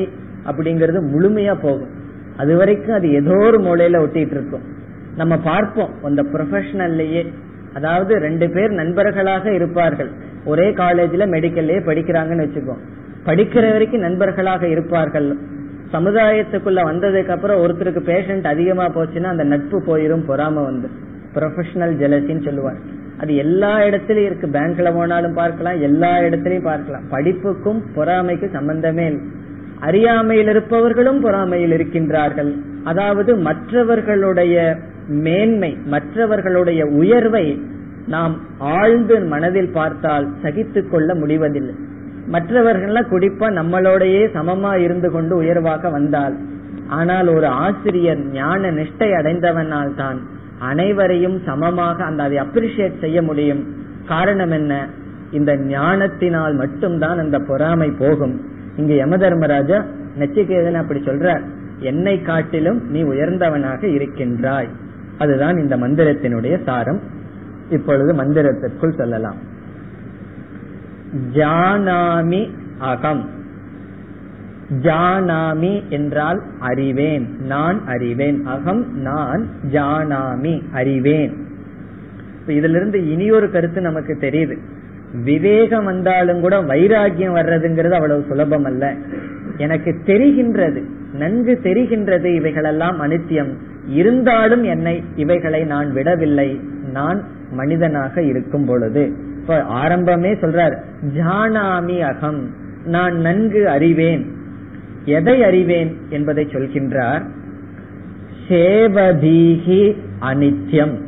[0.50, 1.92] அப்படிங்கறது முழுமையா போகும்.
[2.36, 4.64] அது வரைக்கும் அது ஏதோ ஒரு மூலையில ஒட்டிட்டு இருக்கும்.
[5.20, 5.92] நம்ம பார்ப்போம்.
[6.08, 7.22] அந்த ப்ரொஃபஷனல்லையே
[7.78, 10.10] அதாவது ரெண்டு பேர் நண்பர்களாக இருப்பார்கள்.
[10.44, 12.76] ஒரே காலேஜ்ல மெடிக்கல்லே படிக்கிறாங்கன்னு வச்சுக்கோ.
[13.28, 15.28] படிக்கிற வரைக்கும் நண்பர்களாக இருப்பார்கள்.
[15.94, 20.88] சமுதாயத்துக்குள்ள வந்ததுக்கு அப்புறம் ஒருத்தருக்கு பேஷண்ட் அதிகமா போச்சுன்னா அந்த நட்பு போயிரும் பொறாம வந்து.
[21.34, 22.80] ப்ரொஃபஷனல் ஜெலசின்னு சொல்லுவார்
[23.18, 24.46] அது எல்லா இடத்துலயும் இருக்கு.
[24.46, 27.04] பேங்க்ல போனாலும் பார்க்கலாம் எல்லா இடத்துலயும் பார்க்கலாம்.
[27.10, 29.22] படிப்புக்கும் பொறாமைக்கும் சம்பந்தமே இல்லை.
[29.80, 32.50] அறியாமையில் இருப்பவர்களும் பொறாமையில் இருக்கின்றார்கள்.
[32.84, 34.56] அதாவது மற்றவர்களுடைய
[35.08, 37.46] மேன்மை மற்றவர்களுடைய உயர்வை
[38.06, 41.74] நாம் ஆழ்ந்து மனதில் பார்த்தால் சகித்து கொள்ள முடிவதில்லை.
[42.32, 46.36] மற்றவர்கள்லாம் குடிப்பா நம்மளோடையே சமமா இருந்து கொண்டு உயர்வாக வந்தால்.
[46.88, 50.18] ஆனால் ஒரு ஆசிரியர் ஞான நிஷ்டை அடைந்தவனால் தான்
[50.58, 53.62] அனைவரையும் சமமாக அந்த அதை அப்ரிசியேட் செய்ய முடியும்.
[54.06, 54.86] காரணம் என்ன?
[55.30, 58.40] இந்த ஞானத்தினால் மட்டும்தான் அந்த பொறாமை போகும்.
[58.76, 59.84] இங்க யம தர்மராஜா
[60.18, 61.40] நச்சிகேதன் அப்படி சொல்ற
[61.78, 64.68] என்னை காட்டிலும் நீ உயர்ந்தவனாக இருக்கின்றாய்.
[65.18, 67.00] அதுதான் இந்த மந்திரத்தினுடைய சாரம்.
[67.70, 69.36] இப்பொழுது மந்திரத்திற்குள் சொல்லலாம்.
[71.32, 73.28] ஜானாமி அகம்.
[74.82, 78.46] ஜானாமி என்றால் அறிவேன் நான் அறிவேன்.
[78.46, 81.36] அகம் நான் ஜானாமி அறிவேன்.
[82.46, 84.56] இதுல இருந்து ஒரு கருத்து நமக்கு தெரியுது.
[85.24, 88.94] விவேகம் வந்தாலும் கூட வைராகியம் வர்றதுங்கிறது அவ்வளவு சுலபம் அல்ல.
[89.56, 93.52] எனக்கு தெரிகின்றது நன்கு தெரிகின்றது இவைகளெல்லாம் அனித்தியம்.
[93.88, 96.60] இருந்தாலும் என்னை இவைகளை நான் விடவில்லை.
[96.92, 99.32] நான் மனிதனாக இருக்கும் பொழுது.
[99.44, 100.76] இப்ப ஆரம்பமே சொல்றார்
[101.16, 102.50] ஜானாமி அகம்
[102.84, 104.32] நான் நன்கு அறிவேன்.
[105.04, 107.26] எதை அறிவேன் என்பதை சொல்கின்றார்
[108.48, 111.00] சேவதீகி அனித்யம்.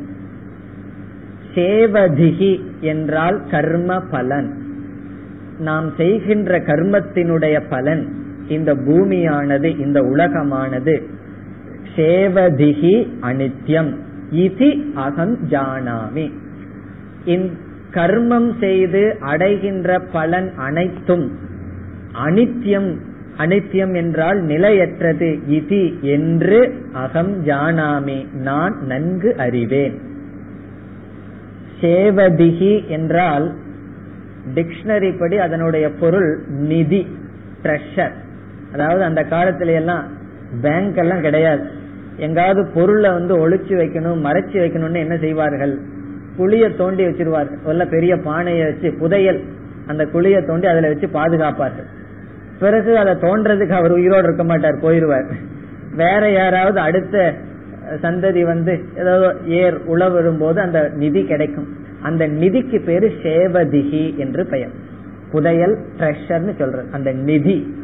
[1.55, 4.57] சேவதிகி என்றால் கர்ம பலன்.
[5.59, 8.15] நாம் செய்கின்ற கர்மத்தினுடைய பலன்
[8.47, 11.01] இந்த பூமியானது இந்த உலகமானது.
[11.95, 13.95] சேவதிகி அனித்யம்.
[14.33, 16.31] இதி அகம் ஜானாமி.
[17.97, 21.27] கர்மம் செய்து அடைகின்ற பலன் அனைத்தும்
[22.25, 22.89] அனித்யம்
[23.37, 25.29] அனித்யம் என்றால் நிலையற்றது.
[25.49, 26.59] இதி என்று
[27.03, 29.95] அகம் ஜானாமி நான் நன்கு அறிவேன்.
[31.81, 33.45] சேவதிகி என்றால்
[34.55, 37.01] டிக்ஷனரி படி அதனுடைய பொருள் நிதி
[37.63, 38.15] ட்ரெஷர்
[38.73, 40.05] அதாவது அந்த காலத்துல எல்லாம்
[40.61, 41.65] பேங்க் எல்லாம் கிடையாது.
[42.17, 45.75] எங்காவது பொருளை வந்து ஒழிச்சு வைக்கணும் மறைச்சு வைக்கணும்னு என்ன செய்வார்கள்?
[46.37, 49.43] குழிய தோண்டி வச்சிருவார்கள் உள்ள பெரிய பானையை வச்சு புதையல்.
[49.87, 51.87] அந்த குழிய தோண்டி அதுல வச்சு பாதுகாப்பார்கள்.
[52.59, 55.31] பிறகு அதை தோன்றதுக்கு அவர் உயிரோடு இருக்க மாட்டார் போயிருவார்.
[55.95, 57.33] வேற யாராவது அடுத்த
[58.01, 61.67] சந்ததி வந்து ஏதாவது ஏர் உழவிடும் போது அந்த நிதி கிடைக்கும்.
[62.01, 64.69] அந்த நிதிக்கு பேரு சேவதிகி என்று பெயர்.
[65.31, 66.87] புதையல் ட்ரெஷர்னு சொல்றது.
[66.91, 67.75] அந்த நிதி.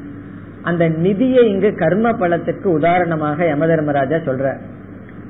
[0.61, 4.57] அந்த நிதியை இங்கு கர்ம பலத்திற்கு உதாரணமாக யமதர்மராஜா சொல்ற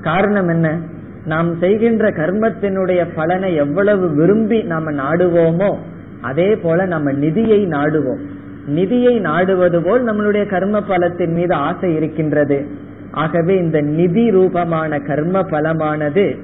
[0.01, 0.79] காரணம் என்ன?
[1.25, 5.77] நாம் செய்கின்ற கர்மத்தினுடைய பலனை எவ்வளவு விரும்பி நாம நாடுவோமோ
[6.21, 8.21] அதே போல நம்ம நிதியை நாடுவோம்.
[8.65, 12.65] நிதியை நாடுவது போல் நம்மளுடைய கர்ம பலத்தின் மீது ஆசை இருக்கின்றது.
[13.11, 16.37] ஆகவே இந்த நிதி ரூபமான கர்ம பலமானது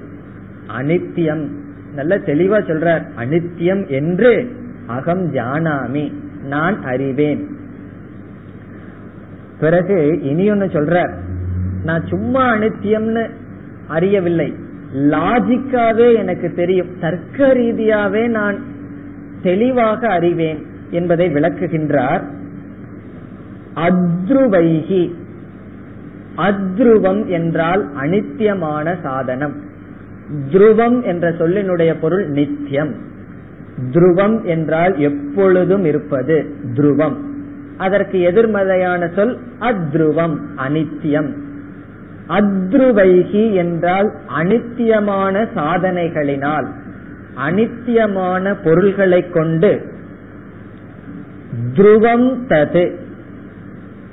[0.79, 1.47] அனித்தியம்.
[1.95, 4.51] நல்ல தெளிவா சொல்றார் அனித்தியம் என்று
[4.87, 6.13] அகம் ஜானாமி
[6.43, 7.47] நான் அறிவேன்.
[9.59, 11.13] பிறகு இனி ஒன்னு சொல்றார்
[11.83, 13.29] நான் சும்மா அனித்தியம்னு
[13.87, 14.53] அறியவில்லை.
[14.95, 16.99] லாஜிக்காவே எனக்கு தெரியும்.
[16.99, 18.59] தர்க்க ரீதியாவே நான்
[19.41, 22.21] தெளிவாக அறிவேன் என்பதை விளக்குகின்றார்.
[23.75, 25.13] அத்ருவைகி
[26.37, 29.55] அத்ருவம் என்றால் அனித்தியமான சாதனம்.
[30.51, 32.95] துருவம் என்ற சொல்லினுடைய பொருள் நித்தியம்
[33.91, 37.15] துருவம் என்றால் எப்பொழுதும் இருப்பது துருவம்.
[37.77, 41.35] அதற்கு எதிர்மறையான சொல் அத்ருவம் அனித்தியம்
[42.29, 46.65] அத்ருவைகி என்றால் அனித்தியமான சாதனைகளினால்
[47.47, 49.97] அனித்தியமான பொருள்களை கொண்டு
[51.73, 52.95] துருவம் தது.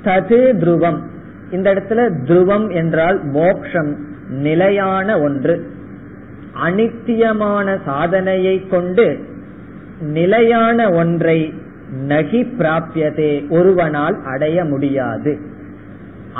[0.03, 0.97] தது துருவம்.
[1.51, 3.97] இந்த இடத்துல துருவம் என்றால் மோக்ஷம்
[4.29, 5.71] நிலையான ஒன்று.
[6.65, 9.19] அனித்தியமான சாதனையை கொண்டு
[9.99, 11.53] நிலையான ஒன்றை
[12.07, 15.39] நகி பிராபியதே ஒருவனால் அடைய முடியாது.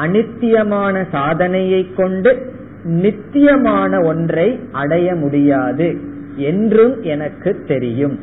[0.04, 5.98] அனித்தியமான சாதனையை கொண்டு நித்தியமான ஒன்றை அடைய முடியாது
[6.36, 8.20] என்றும் எனக்கு தெரியும்.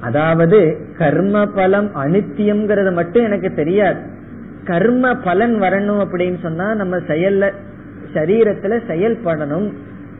[0.00, 4.00] அதாவது கர்ம பலம் அனித்தியம்ங்கிறது மட்டும் எனக்கு தெரியாது.
[4.64, 7.52] கர்ம பலன் வரணும் அப்படின்னு சொன்னா நம்ம செயல்ல
[8.14, 9.72] சரீரத்துல செயல்படணும்.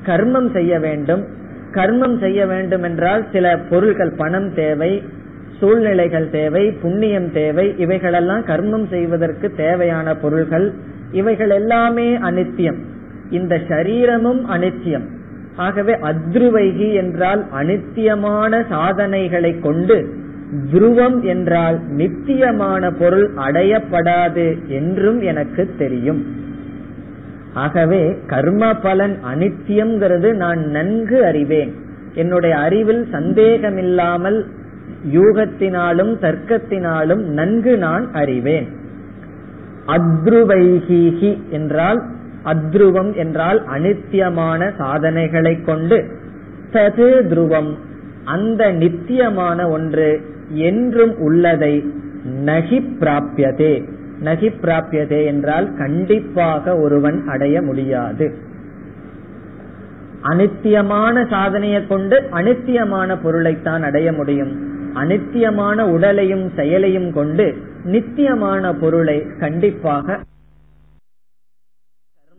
[0.06, 1.24] கர்மம் செய்ய வேண்டும்.
[1.72, 5.02] கர்மம் செய்ய வேண்டும் என்றால் சில பொருள்கள் பணம் தேவை
[5.60, 10.72] சூழ்நிலைகள் தேவை புண்ணியம் தேவை இவைகளெல்லாம் கர்மம் செய்வதற்கு தேவையான பொருள்கள்.
[11.12, 12.78] இவைகள் எல்லாமே அனித்தியம்.
[13.30, 15.06] இந்த சரீரமும் அனித்தியம்.
[15.56, 20.24] ஆகவே அத்ருவைகி என்றால் அனித்தியமான சாதனைகளை கொண்டு
[20.72, 26.26] துருவம் என்றால் நித்தியமான பொருள் அடையப்படாது என்றும் எனக்கு தெரியும்.
[27.54, 31.72] ஆகவே கர்ம பலன் அனித்தியம்ங்கிறது நான் நன்கு அறிவேன்.
[32.14, 34.46] என்னுடைய அறிவில் சந்தேகமில்லாமல்
[35.12, 38.68] யூகத்தினாலும் தர்க்கத்தினாலும் நன்கு நான் அறிவேன்.
[39.86, 42.02] அத்ருவைகீகி என்றால்
[42.44, 46.04] அத்ருவம் என்றால் அனித்தியமான சாதனைகளை கொண்டு
[46.72, 47.74] தது துருவம்
[48.24, 51.92] அந்த நித்தியமான ஒன்று என்றும் உள்ளதை
[52.44, 53.88] நகி பிராபியதே.
[54.24, 58.34] நகி பிராபியதே என்றால் கண்டிப்பாக ஒருவன் அடைய முடியாது.
[60.22, 64.75] அனித்தியமான சாதனையை கொண்டு அனித்தியமான பொருளைத்தான் அடைய முடியும்.
[64.96, 67.46] அனித்தியமான உடலையும் செயலையும் கொண்டு
[67.84, 70.06] நித்தியமான பொருளை கண்டிப்பாக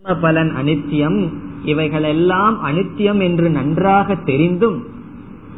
[0.04, 1.20] கர்ம பலன் அனித்தியம்
[1.64, 4.78] இவைகளெல்லாம் அனித்தியம் என்று நன்றாக தெரிந்தும்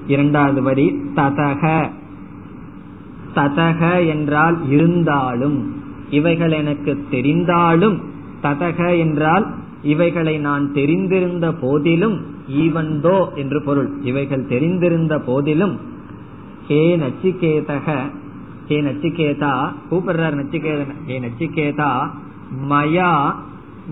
[0.07, 0.85] இரண்டாவது வரி
[1.15, 1.63] ததக.
[3.35, 5.57] ததக என்றால் இருந்தாலும்
[6.09, 7.97] இவைகள் எனக்கு தெரிந்தாலும்
[8.43, 9.45] ததக என்றால்
[9.83, 12.17] இவைகளை நான் தெரிந்திருந்த போதிலும்
[12.57, 13.89] ஈவந்தோ என்று பொருள்.
[14.01, 15.75] இவைகள் தெரிந்திருந்த போதிலும்
[16.69, 18.12] ஹே நச்சிகேதக.
[18.67, 19.53] ஹே நச்சிகேதா
[19.91, 22.10] கூப்பிடுறார் நச்சிகேத ஹே நச்சிகேதா
[22.69, 23.36] மயா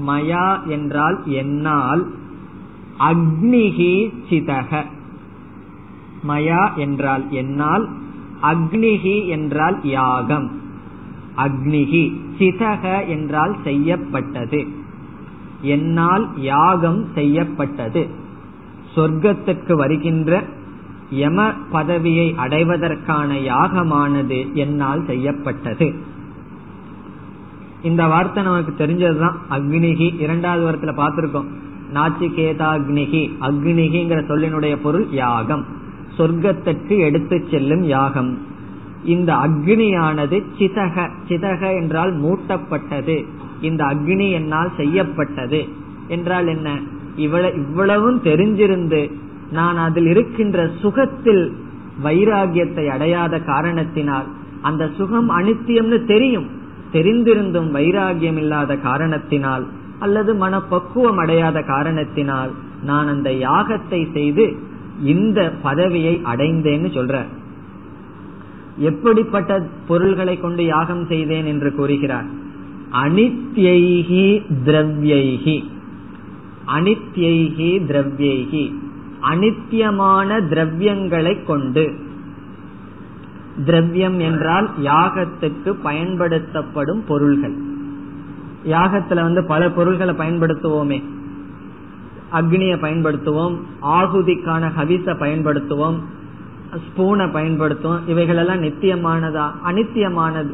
[0.08, 2.04] மயா என்றால் என்னால்
[3.00, 4.86] அக்னிகி சிதக.
[6.28, 7.90] மயா என்றால் என்னால்
[8.42, 10.52] அக்னிகி என்றால் யாகம்.
[11.38, 12.04] அக்னிகி
[12.38, 14.68] சிதக என்றால் செய்யப்பட்டது.
[15.62, 18.08] என்னால் யாகம் செய்யப்பட்டது.
[18.96, 20.44] சொர்க்கத்துக்கு வருகின்ற
[21.12, 25.94] யம பதவியை அடைவதற்கான யாகமானது என்னால் செய்யப்பட்டது.
[27.84, 31.46] இந்த வார்த்தை நமக்கு தெரிஞ்சதுதான் அக்னிகி இரண்டாவது வாரத்துல பார்த்திருக்கோம்.
[31.94, 35.66] நாச்சிகேதா அக்னிகி அக்னிகிங்கிற சொல்லினுடைய பொருள் யாகம்.
[36.18, 38.38] சொர்க்கத்திற்கு எடுத்து செல்லும் யாகம்.
[39.04, 41.10] இந்த அக்னியானது சிதக.
[41.28, 43.26] சிதக என்றால் மூட்டப்பட்டது.
[43.62, 45.68] இந்த அக்னி என்னால் செய்யப்பட்டது.
[46.08, 46.80] என்றால் என்ன?
[47.16, 49.12] இவ்வளவு இவ்வளவும் தெரிஞ்சிருந்து
[49.52, 51.56] நான் அதில் இருக்கின்ற சுகத்தில்
[52.04, 54.26] வைராகியத்தை அடையாத காரணத்தினால்
[54.62, 56.48] அந்த சுகம் அனித்தியம்னு தெரியும்.
[56.94, 59.68] தெரிந்திருந்தும் வைராகியம் இல்லாத காரணத்தினால்
[60.00, 62.52] அல்லது மனப்பக்குவம் அடையாத காரணத்தினால்
[62.84, 64.56] நான் அந்த யாகத்தை செய்து
[65.04, 67.24] இந்த பதவியை அடைந்தேன்னு சொல்ற.
[68.78, 72.26] எப்படிப்பட்ட பொருள்களை கொண்டு யாகம் செய்தேன் என்று கூறுகிறார்.
[72.92, 75.64] அனித்யைகி திரவியைகி
[76.68, 78.74] அனித்யைகி திரவியைகி
[79.22, 81.94] அனித்தியமான திரவியங்களை கொண்டு.
[83.66, 87.56] திரவியம் என்றால் யாகத்துக்கு பயன்படுத்தப்படும் பொருள்கள்.
[88.66, 91.04] யாகத்துல வந்து பல பொருள்களை பயன்படுத்துவோமே.
[92.32, 96.00] அக்னிய பயன்படுத்துவோம் ஆகுதிக்கான ஹவிச பயன்படுத்துவோம்
[96.74, 99.52] ஸ்பூனை பயன்படுத்துவோம் இவைகளெல்லாம் நித்தியமானதா?
[99.66, 100.54] அனித்தியமானது.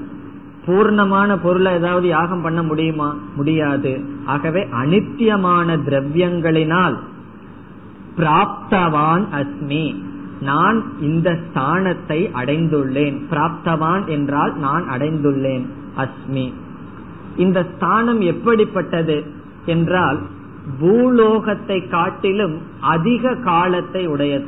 [0.68, 3.16] பூர்ணமான பொருளை ஏதாவது யாகம் பண்ண முடியுமா?
[3.36, 4.04] முடியாது.
[4.26, 6.98] ஆகவே அனித்தியமான திரவியங்களினால்
[8.18, 10.04] பிராப்தவான் அஸ்மி.
[10.42, 13.22] நான் இந்த ஸ்தானத்தை அடைந்துள்ளேன்.
[13.32, 15.66] பிராப்தவான் என்றால் நான் அடைந்துள்ளேன்
[15.98, 16.54] அஸ்மி.
[17.38, 19.26] இந்த ஸ்தானம் எப்படிப்பட்டது
[19.66, 20.20] என்றால்
[20.82, 24.46] பூலோகத்தை காட்டிலும் அதிக காலத்தை உடையது.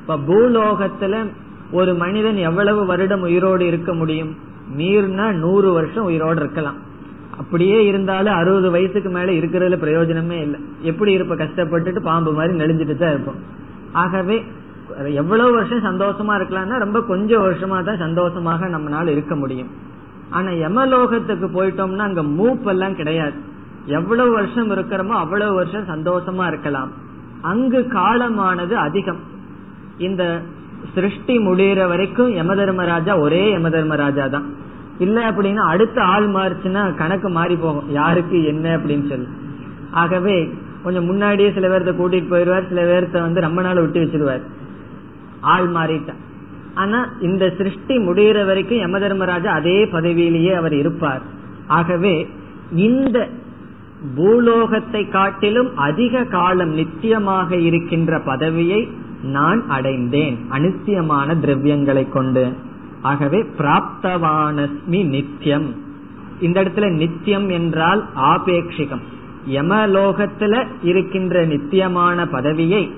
[0.00, 1.30] இப்ப பூலோகத்துல
[1.72, 4.36] ஒரு மனிதன் எவ்வளவு வருடம் உயிரோடு இருக்க முடியும்?
[4.78, 6.90] மீறினா நூறு வருஷம் உயிரோடு இருக்கலாம்.
[7.38, 10.60] அப்படியே இருந்தாலும் அறுபது வயசுக்கு மேல இருக்கிறதுல பிரயோஜனமே இல்லை.
[10.82, 11.34] எப்படி இருப்ப?
[11.34, 13.34] கஷ்டப்பட்டுட்டு பாம்பு மாதிரி நெளிஞ்சிட்டு தான் இருப்போம்.
[13.92, 14.42] ஆகவே
[15.14, 19.68] எவ்வளவு வருஷம் சந்தோஷமா இருக்கலாம்னா ரொம்ப கொஞ்சம் வருஷமா தான் சந்தோஷமாக நம்மளால இருக்க முடியும்.
[20.30, 23.34] ஆனா யமலோகத்துக்கு போயிட்டோம்னா அங்க மூப்பெல்லாம் கிடையாது.
[23.86, 26.92] எவ்வளவு வருஷம் இருக்கிறோமோ அவ்வளவு வருஷம் சந்தோஷமா இருக்கலாம்.
[27.42, 29.18] அங்கு காலமானது அதிகம்.
[29.98, 30.40] இந்த
[30.94, 34.46] சிருஷ்டி முடிகிற வரைக்கும் யம தர்மராஜா ஒரே யம தர்மராஜா தான்.
[35.02, 37.90] இல்ல அப்படின்னா அடுத்த ஆள் மாறுச்சுன்னா கணக்கு மாறி போகும்.
[37.90, 39.28] யாருக்கு என்ன அப்படின்னு சொல்லி.
[39.90, 40.36] ஆகவே
[40.82, 44.44] கொஞ்சம் முன்னாடியே சில பேர்த்த கூட்டிட்டு போயிடுவார் சில பேர்த்த வந்து ரொம்ப நாள் விட்டு வச்சிருவார்.
[45.54, 46.20] ஆள் மாறிட்டான்
[46.74, 51.22] ஆனா இந்த சிருஷ்டி முடிகிற வரைக்கும் யம தர்மராஜா அதே பதவியிலேயே அவர் இருப்பார்.
[51.78, 52.14] ஆகவே
[52.74, 53.18] இந்த
[54.14, 58.80] பூலோகத்தை காட்டிலும் அதிக காலம் நித்தியமாக இருக்கின்ற பதவியை
[59.22, 60.36] நான் அடைந்தேன்.
[60.52, 62.44] அனித்தியமான திரவியங்களை கொண்டு.
[63.02, 65.68] ஆகவே பிராப்தவானஸ்மி நித்தியம்
[66.40, 69.02] இந்த இடத்துல நித்தியம் என்றால் ஆபேட்சிகம்
[69.48, 72.90] யமலோகத்துல இருக்கின்ற நித்தியமான பதவியை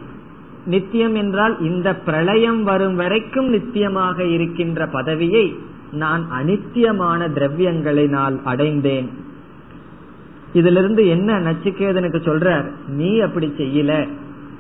[0.67, 5.57] நித்தியம் என்றால் இந்த பிரளயம் வரும் வரைக்கும் நித்தியமாக இருக்கின்ற பதவியை
[5.93, 9.09] நான் அனித்தியமான திரவியங்களினால் அடைந்தேன்.
[10.53, 14.09] இதிலிருந்து என்ன நச்சுக்கேதனுக்கு சொல்றார் நீ அப்படி செய்யல.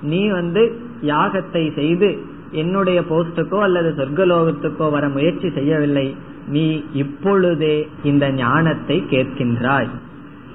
[0.03, 0.63] நீ வந்து
[1.03, 2.09] யாகத்தை செய்து
[2.55, 6.17] என்னுடைய போஸ்டுக்கோ அல்லது சொர்க்கலோகத்துக்கோ வர முயற்சி செய்யவில்லை.
[6.49, 9.89] நீ இப்பொழுதே இந்த ஞானத்தை கேட்கின்றாய்.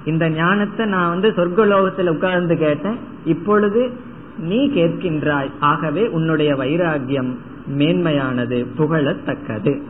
[0.05, 2.97] இந்த ஞானத்தை நான் வந்து சொர்க்கலோகத்தில் உட்கார்ந்து கேட்டேன்.
[3.25, 3.91] இப்பொழுது
[4.37, 5.49] நீ கேட்கின்றாய்.
[5.59, 7.35] ஆகவே உன்னுடைய வைராகியம்
[7.77, 9.81] மேன்மையானது புகழத்தக்கது.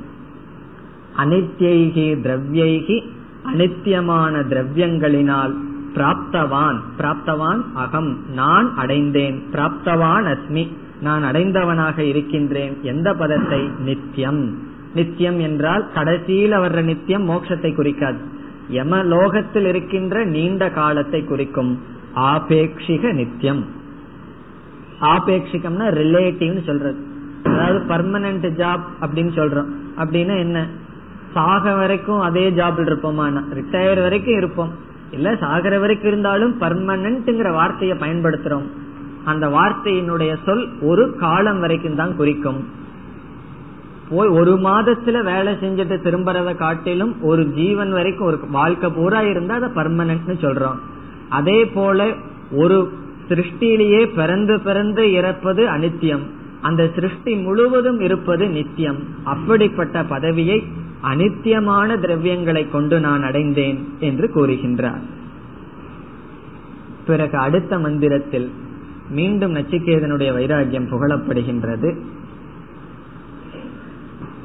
[1.18, 2.98] அனித்யைகி திரவியைகி
[3.54, 5.54] அனித்தியமான திரவியங்களினால்
[5.96, 6.80] பிராப்தவான்.
[6.98, 8.18] பிராப்தவான் அகம்.
[8.34, 9.44] நான் அடைந்தேன்.
[9.52, 10.68] பிராப்தவான் அஸ்மி
[11.02, 13.70] நான் அடைந்தவனாக இருக்கின்றேன் எந்த பதத்தை?
[13.80, 14.58] நித்தியம்.
[14.96, 18.18] நித்தியம் என்றால் கடைசியில் வர்ற நித்தியம் மோட்சத்தை குறிக்காது.
[18.72, 21.82] யமலோகத்தில் இருக்கின்ற நீண்ட காலத்தை குறிக்கும்.
[22.16, 23.66] ஆபேக்ஷிக நித்தியம்.
[25.02, 27.08] ஆபேட்சிகம்னா ரிலேட்டிவ்னு சொல்றது.
[27.44, 29.68] அதாவது பர்மனன்ட் ஜாப் அப்படின்னு சொல்றோம்.
[29.98, 30.68] அப்படின்னா என்ன?
[31.34, 33.44] சாக வரைக்கும் அதே ஜாப்ல இருப்போமா?
[33.54, 34.74] ரிட்டையர் வரைக்கும் இருப்போம்.
[35.12, 38.66] இல்ல சாகர வரைக்கும் இருந்தாலும் பர்மனன்ட்ங்கிற வார்த்தையை பயன்படுத்துறோம்.
[39.26, 42.78] அந்த வார்த்தையினுடைய சொல் ஒரு காலம் வரைக்கும் தான் குறிக்கும்.
[44.10, 49.70] போய் ஒரு மாதத்துல வேலை செஞ்சுட்டு திரும்புறத காட்டிலும் ஒரு ஜீவன் வரைக்கும் ஒரு வாழ்க்கை பூரா இருந்தா அதை
[49.70, 50.78] பர்மனன்ட்னு சொல்றோம்.
[51.30, 52.14] அதே போல
[52.52, 52.92] ஒரு
[53.30, 56.22] சிருஷ்டியிலேயே பிறந்து பிறந்து இறப்பது அனித்தியம்.
[56.62, 58.98] அந்த சிருஷ்டி முழுவதும் இருப்பது நித்தியம்.
[59.24, 60.64] அப்படிப்பட்ட பதவியை
[61.04, 65.02] அனித்தியமான திரவியங்களை கொண்டு நான் அடைந்தேன் என்று கூறுகின்றார்.
[67.06, 68.52] பிறகு அடுத்த மந்திரத்தில்
[69.17, 71.91] மீண்டும் நச்சிகேதனுடைய வைராகியம் புகழப்படுகின்றது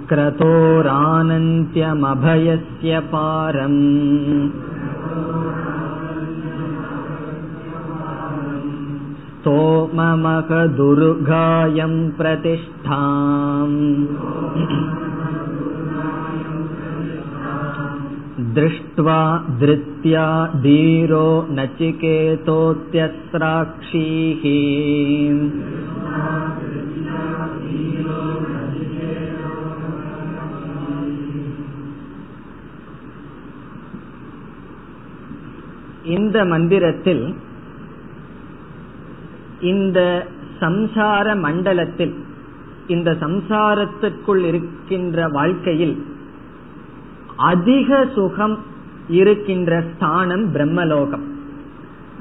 [0.09, 3.79] क्रतोरानन्त्यमभयस्य पारम्
[9.47, 13.79] स्तोममखदुर्गायम् प्रतिष्ठाम्
[18.57, 20.25] दृष्ट्वा धृत्या
[20.61, 24.43] धीरो नचिकेतोऽत्यस्राक्षीः
[36.15, 37.35] இந்த மந்திரத்தில்
[39.60, 40.26] இந்த
[40.60, 42.14] சம்சார மண்டலத்தில்
[42.86, 46.06] இந்த சம்சாரத்திற்குள் இருக்கின்ற வாழ்க்கையில்
[47.36, 48.58] அதிக சுகம்
[49.08, 51.22] இருக்கின்ற ஸ்தானம் பிரம்மலோகம்.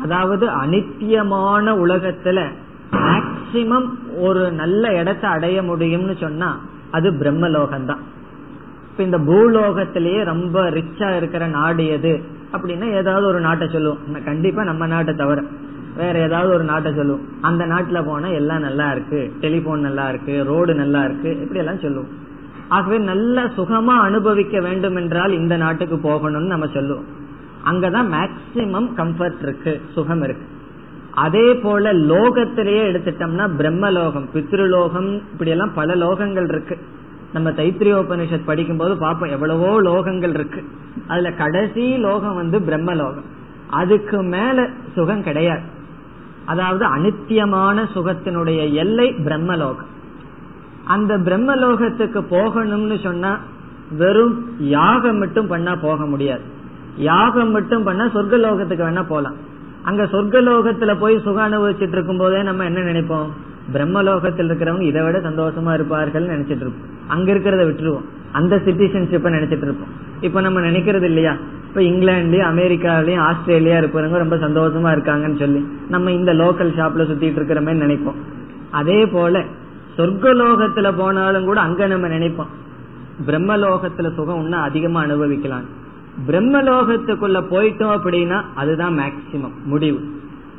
[0.03, 2.45] அதாவது அனித்தியமான உலகத்துல
[2.91, 6.59] மேக்சிமம் ஒரு நல்ல இடத்தை அடைய முடியும்னு சொன்னா
[6.91, 8.15] அது பிரம்மலோகம் தான்
[8.89, 12.21] இப்ப இந்த பூலோகத்திலேயே ரொம்ப ரிச்சா இருக்கிற நாடு எது?
[12.53, 13.97] அப்படின்னா ஏதாவது ஒரு நாட்டை சொல்லுவோம்.
[14.25, 15.43] கண்டிப்பா நம்ம நாட்டை தவிர.
[15.97, 19.31] வேற ஏதாவது ஒரு நாட்டை சொல்லுவோம் அந்த நாட்டுல போனா எல்லாம் நல்லா இருக்கு.
[19.39, 20.43] டெலிபோன் நல்லா இருக்கு.
[20.43, 21.41] ரோடு நல்லா இருக்கு.
[21.41, 22.25] இப்படி எல்லாம் சொல்லுவோம்
[22.67, 27.05] ஆகவே நல்ல சுகமா அனுபவிக்க வேண்டும் என்றால் இந்த நாட்டுக்கு போகணும்னு நம்ம சொல்லுவோம்
[27.65, 29.81] அங்கதான் மேக்சிமம் கம்ஃபர்ட் இருக்கு.
[29.93, 30.45] சுகம் இருக்கு.
[31.11, 36.77] அதே போல லோகத்திலேயே எடுத்துட்டோம்னா பிரம்மலோகம் பித்ருலோகம் இப்படி எல்லாம் பல லோகங்கள் இருக்கு.
[37.33, 40.63] நம்ம தைத்திரியோபனிஷத் படிக்கும் போது பார்ப்போம் எவ்வளவோ லோகங்கள் இருக்கு.
[41.07, 43.25] அதுல கடைசி லோகம் வந்து பிரம்மலோகம்.
[43.69, 45.75] அதுக்கு மேல சுகம் கிடையாது.
[46.47, 49.91] அதாவது அனித்தியமான சுகத்தினுடைய எல்லை பிரம்மலோகம்.
[50.83, 53.39] அந்த பிரம்மலோகத்துக்கு போகணும்னு சொன்னா
[53.97, 56.41] வெறும் யாகம் மட்டும் பண்ணா போக முடியாது.
[56.97, 59.35] யாகம் மட்டும் பண்ணா சொர்க்கலோகத்துக்கு வேணா போலாம்.
[59.83, 63.29] அங்க சொர்க்கலோகத்துல போய் சுக அனுபவிச்சுட்டு இருக்கும் போதே நம்ம என்ன நினைப்போம்?
[63.73, 66.95] பிரம்மலோகத்தில் இருக்கிறவங்க இதை விட சந்தோஷமா இருப்பார்கள் நினைச்சிட்டு இருப்போம்.
[67.07, 68.05] அங்க இருக்கிறத விட்டுருவோம்.
[68.31, 69.93] அந்த சிட்டிசன்ஷிப்ப நினைச்சிட்டு இருப்போம்.
[70.21, 71.35] இப்ப நம்ம நினைக்கிறது இல்லையா?
[71.67, 77.61] இப்ப இங்கிலாந்துலயும் அமெரிக்காலயும் ஆஸ்திரேலியா இருப்பவங்க ரொம்ப சந்தோஷமா இருக்காங்கன்னு சொல்லி நம்ம இந்த லோக்கல் ஷாப்ல சுத்திட்டு இருக்கிற
[77.61, 78.19] மாதிரி நினைப்போம்.
[78.71, 79.43] அதே போல
[79.97, 82.53] சொர்க்கலோகத்துல போனாலும் கூட அங்க நம்ம நினைப்போம்.
[83.27, 85.67] பிரம்மலோகத்துல சுகம் இன்னும் அதிகமா அனுபவிக்கலாம்.
[86.27, 89.99] பிரம்மலோகத்துக்குள்ள போயிட்டோம் அப்படின்னா அதுதான் மேக்சிமம் முடிவு.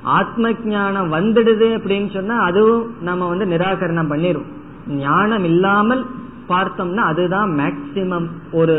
[0.03, 4.49] ஆத்ம ஞானம் வந்துடுது அப்படின்னு சொன்னா அதுவும் நம்ம வந்து நிராகரணம் பண்ணிரும்.
[4.89, 6.07] ஞானம் இல்லாமல்
[6.49, 8.77] பார்த்தோம்னா அதுதான் மேக்சிமம் ஒரு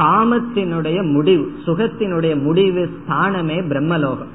[0.00, 4.32] காமத்தினுடைய முடிவு சுகத்தினுடைய முடிவு ஸ்தானமே பிரம்மலோகம்.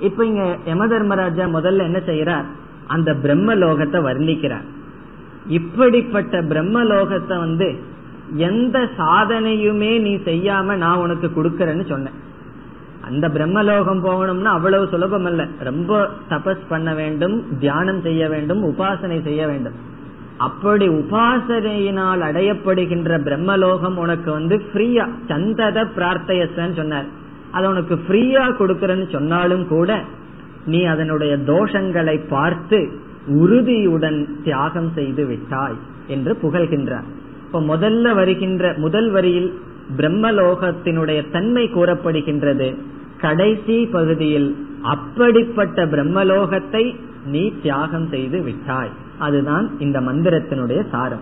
[0.00, 2.44] இப்ப இங்க யம தர்மராஜா முதல்ல என்ன செய்யறார்?
[2.86, 4.66] அந்த பிரம்மலோகத்தை வர்ணிக்கிறார்.
[5.48, 7.68] இப்படிப்பட்ட பிரம்மலோகத்தை வந்து
[8.36, 12.16] எந்த சாதனையுமே நீ செய்யாம நான் உனக்கு கொடுக்கறேன்னு சொன்னேன்.
[13.04, 19.46] அந்த பிரம்மலோகம் போகணும்னா அவ்வளவு சுலபம் அல்ல ரொம்ப தபஸ் பண்ண வேண்டும் தியானம் செய்ய வேண்டும் உபாசனை செய்ய
[19.46, 19.76] வேண்டும்.
[20.38, 27.06] அப்படி உபாசனையினால் அடையப்படுகின்ற பிரம்மலோகம் உனக்கு வந்து ஃப்ரீயா சந்தத பிரார்த்தையசன்னு சொன்னார்.
[27.52, 30.04] அதை உனக்கு ஃப்ரீயா கொடுக்கறன்னு சொன்னாலும் கூட
[30.66, 32.88] நீ அதனுடைய தோஷங்களை பார்த்து
[33.26, 37.06] உறுதியுடன் தியாகம் செய்து விட்டாய் என்று புகழ்கின்றார்.
[37.46, 39.50] இப்ப முதல்ல வருகின்ற முதல் வரியில்
[39.96, 42.74] பிரம்மலோகத்தினுடைய தன்மை கூறப்படுகின்றது.
[43.20, 48.90] கடைசி பகுதியில் அப்படிப்பட்ட பிரம்மலோகத்தை நீ தியாகம் செய்து விட்டாய்.
[49.18, 51.20] அதுதான் இந்த மந்திரத்தினுடைய சாரம்.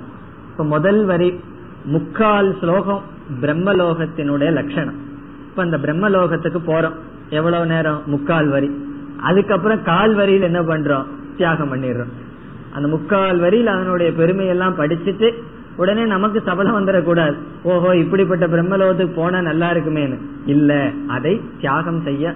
[0.51, 1.41] இப்ப முதல் வரி
[1.85, 3.03] முக்கால் ஸ்லோகம்
[3.41, 4.95] பிரம்மலோகத்தினுடைய லட்சணம்.
[5.49, 6.95] இப்ப அந்த பிரம்மலோகத்துக்கு போறோம்.
[7.31, 8.03] எவ்வளவு நேரம்?
[8.07, 8.71] முக்கால் வரி.
[9.21, 11.05] அதுக்கப்புறம் கால் வரியில் என்ன பண்றோம்?
[11.37, 12.13] தியாகம் பண்ணிடுறோம்.
[12.73, 15.33] அந்த முக்கால் வரியில் அதனுடைய பெருமையெல்லாம் படிச்சுட்டு
[15.77, 17.35] உடனே நமக்கு சபலம் வந்துடக்கூடாது.
[17.63, 22.35] ஓஹோ இப்படிப்பட்ட பிரம்மலோகத்துக்கு போனா நல்லா இருக்குமேனு இல்ல அதை தியாகம் செய்ய.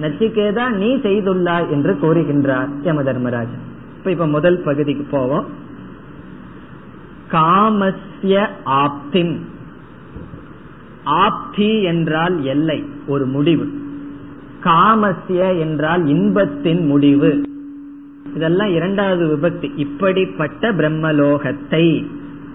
[0.00, 3.74] நச்சிகேதா நீ செய்துள்ளாய் என்று கோருகின்றார் யம தர்மராஜன்
[4.06, 5.46] இப்ப இப்ப முதல் பகுதிக்கு போவோம்.
[7.30, 9.38] காமஸ்ய ஆப்திம்.
[11.06, 13.66] ஆப்தி என்றால் எல்லை ஒரு முடிவு.
[14.64, 17.42] காமஸ்ய என்றால் இன்பத்தின் முடிவு.
[18.34, 22.06] இதெல்லாம் இரண்டாவது விபத்து இப்படிப்பட்ட பிரம்மலோகத்தை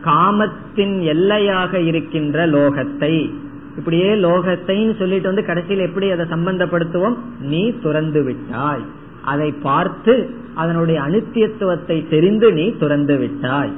[0.02, 3.34] காமத்தின் எல்லையாக இருக்கின்ற லோகத்தை
[3.78, 7.18] இப்படியே லோகத்தைன்னு சொல்லிட்டு வந்து கடைசியில் எப்படி அதை சம்பந்தப்படுத்துவோம்?
[7.40, 8.82] நீ துறந்து விட்டாய்.
[9.24, 10.14] அதை பார்த்து
[10.56, 13.72] அதனுடைய அனித்தியத்துவத்தை தெரிந்து நீ துறந்து விட்டாய்.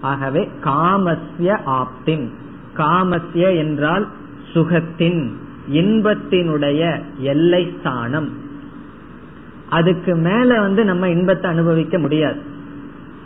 [0.00, 2.26] ஆகவே காமஸ்ய ஆப்தின்
[2.76, 4.06] காமஸ்ய என்றால்
[4.54, 5.32] சுகத்தின்
[5.72, 8.28] இன்பத்தினுடைய எல்லை ஸ்தானம்
[9.68, 12.40] அதுக்கு மேல வந்து நம்ம இன்பத்தை அனுபவிக்க முடியாது.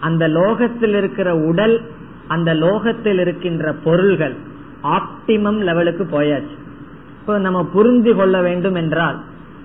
[0.00, 1.80] அந்த லோகத்தில் இருக்கிற உடல்
[2.28, 4.34] அந்த லோகத்தில் இருக்கின்ற பொருள்கள்
[4.82, 6.56] ஆப்டிமம் லெவலுக்கு போயாச்சு.
[7.20, 9.18] இப்போ நம்ம புரிந்து கொள்ள வேண்டும் என்றால்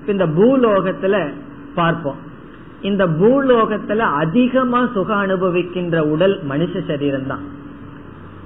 [0.05, 1.15] இந்த பூலோகத்துல
[1.75, 2.15] பார்ப்போம்.
[2.81, 7.43] இந்த பூலோகத்துல அதிகமா சுகம் அனுபவிக்கின்ற உடல் மனுஷ சரீரம் தான்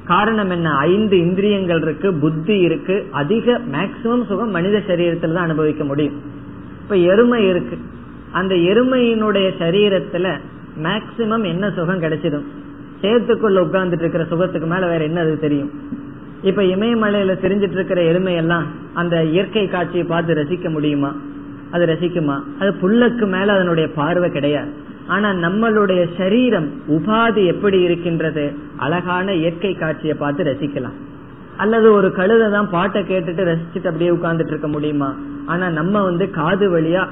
[0.05, 0.73] காரணம் என்ன?
[0.73, 6.17] ஐந்து இந்திரியங்கள் இருக்கு புத்தி இருக்கு அதிக மேக்சிமம் சுகம் மனித சரீரத்துல தான் அனுபவிக்க முடியும்.
[6.81, 7.77] இப்ப எருமை இருக்கு.
[8.31, 10.27] அந்த எருமையினுடைய சரீரத்துல
[10.83, 12.47] மேக்சிமம் என்ன சுகம் கிடைச்சிடும்?
[13.01, 15.71] சேத்துக்குள்ள உட்கார்ந்துட்டு இருக்கிற சுகத்துக்கு மேல வேற என்ன அது தெரியும்?
[16.43, 21.15] இப்ப இமயமலையில தெரிஞ்சிட்டு இருக்கிற எருமை எல்லாம் அந்த இயற்கை காட்சியை பார்த்து ரசிக்க முடியுமா?
[21.71, 22.39] அது ரசிக்குமா?
[22.59, 24.71] அது புல்லுக்கு மேல அதனுடைய பார்வை கிடையாது.
[25.07, 28.53] ஆனா நம்மளுடைய சரீரம் உபாதி எப்படி இருக்கின்றது?
[28.77, 30.97] அழகான இயற்கை காட்சியை பார்த்து ரசிக்கலாம்.
[31.57, 35.15] அல்லது ஒரு கழுதை தான் பாட்டை கேட்டுட்டு ரசிச்சுட்டு அப்படியே உட்கார்ந்துட்டு இருக்க முடியுமா?
[35.45, 37.07] ஆனா நம்ம வந்து காது வழியா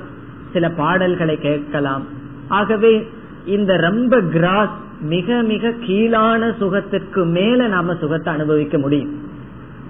[0.53, 2.05] சில பாடல்களை கேட்கலாம்.
[2.47, 3.07] ஆகவே
[3.45, 9.26] இந்த ரொம்ப கிராஸ் மிக மிக கீழான சுகத்திற்கு மேல நாம சுகத்தை அனுபவிக்க முடியும்.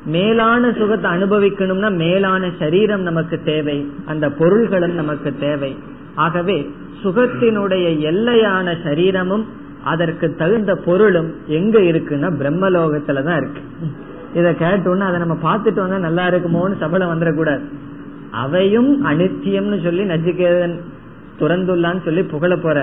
[0.08, 3.78] மேலான சுகத்தை அனுபவிக்கணும்னா மேலான சரீரம் நமக்கு தேவை.
[4.06, 5.72] அந்த பொருள்களும் நமக்கு தேவை.
[6.16, 6.58] ஆகவே
[7.04, 9.46] சுகத்தினுடைய எல்லையான சரீரமும்
[9.84, 13.62] அதற்கு தகுந்த பொருளும் எங்க இருக்குன்னா பிரம்மலோகத்துலதான் இருக்கு.
[14.34, 17.64] இத கேட்டோம்னா அதை நம்ம பார்த்துட்டு வந்தா நல்லா இருக்குமோன்னு சபலம் வந்துடக்கூடாது.
[18.32, 20.78] அவையும் அனித்தியம்னு சொல்லி நச்சிகேதன்
[21.40, 22.78] துறந்துள்ளான்னு சொல்லி புகழ போற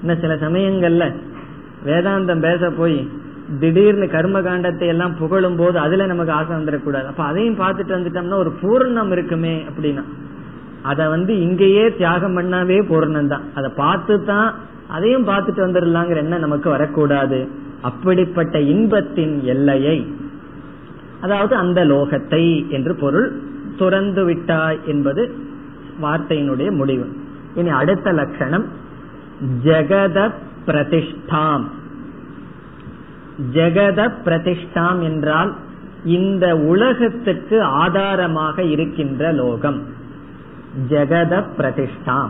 [0.00, 1.04] இன்னும் சில சமயங்கள்ல
[1.86, 2.98] வேதாந்தம் பேச போய்
[3.60, 7.06] திடீர்னு கர்ம காண்டத்தை எல்லாம் புகழும் போது அதுல நமக்கு ஆசை வந்துடக்கூடாது.
[7.06, 10.04] அப்ப அதையும் பார்த்துட்டு வந்துட்டோம்னா ஒரு பூர்ணம் இருக்குமே அப்படின்னா.
[10.82, 13.44] அத வந்து இங்கேயே தியாகம் பண்ணாவே பூர்ணம் தான்.
[13.54, 14.48] அதை பார்த்து தான்
[14.88, 17.40] அதையும் பார்த்துட்டு வந்துடலாங்கிற எண்ணம் நமக்கு வரக்கூடாது.
[17.82, 19.98] அப்படிப்பட்ட இன்பத்தின் எல்லையை
[21.20, 22.44] அதாவது அந்த லோகத்தை
[22.76, 23.28] என்று பொருள்
[23.76, 25.22] துறந்து விட்டாய் என்பது
[26.02, 27.06] வார்த்தையினுடைய முடிவு.
[27.54, 28.66] இனி அடுத்த லட்சணம்
[29.64, 30.18] ஜெகத
[30.66, 31.64] பிரதிஷ்டாம்.
[33.52, 35.54] ஜெகத பிரதிஷ்டாம் என்றால்
[36.04, 39.82] இந்த உலகத்துக்கு ஆதாரமாக இருக்கின்ற லோகம்.
[40.88, 42.28] ஜெகத பிரதிஷ்டாம்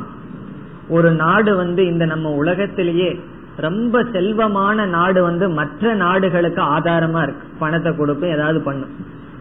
[0.89, 3.21] ஒரு நாடு வந்து இந்த நம்ம உலகத்திலேயே
[3.57, 7.47] ரொம்ப செல்வமான நாடு வந்து மற்ற நாடுகளுக்கு ஆதாரமா இருக்கு.
[7.59, 8.91] பணத்தை கொடுக்கும் ஏதாவது பண்ணும்.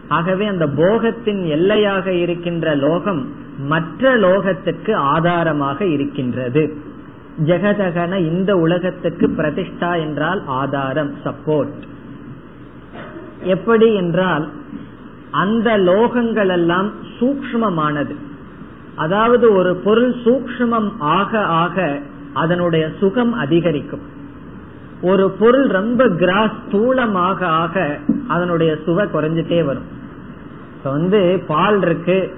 [0.08, 6.76] ஆகவே அந்த போகத்தின் எல்லையாக இருக்கின்ற லோகம் மற்ற லோகத்துக்கு ஆதாரமாக இருக்கின்றது.
[7.38, 11.82] ஜெகதகன இந்த உலகத்துக்கு பிரதிஷ்டா என்றால் ஆதாரம் சப்போர்ட்
[13.44, 14.48] எப்படி என்றால்
[15.30, 18.14] அந்த லோகங்கள் எல்லாம் சூக்மமானது
[18.96, 21.98] அதாவது ஒரு பொருள் சூக்மம் ஆக ஆக
[22.32, 24.00] அதனுடைய சுகம் அதிகரிக்கும்.
[25.02, 29.88] ஒரு பொருள் ரொம்ப கிராஸ் ஸ்தூலமாக ஆக அதனுடைய சுவை குறைஞ்சிட்டே வரும்.
[30.76, 32.34] இப்ப வந்து பால் இருக்கு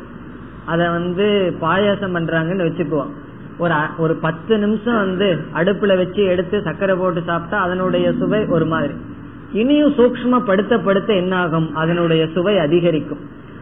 [0.64, 3.12] அத வந்து பாயாசம் பண்றாங்கன்னு வச்சுக்குவோம்.
[3.58, 8.94] ஒரு ஒரு பத்து நிமிஷம் வந்து அடுப்புல வச்சு எடுத்து சக்கரை போட்டு சாப்பிட்டா அதனுடைய சுவை ஒரு மாதிரி.
[9.52, 13.18] இனியும் சூக்மப்படுத்தப்படுத்த என்ன ஆகும் அதனுடைய சுவை அதிகரிக்கும்.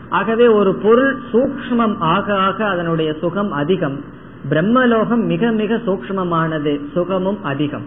[0.09, 4.01] ஆகவே ஒரு பொருள் சூக்மம் ஆக ஆக அதனுடைய சுகம் அதிகம்.
[4.51, 7.85] பிரம்மலோகம் மிக மிக சூக்மமானது சுகமும் அதிகம்.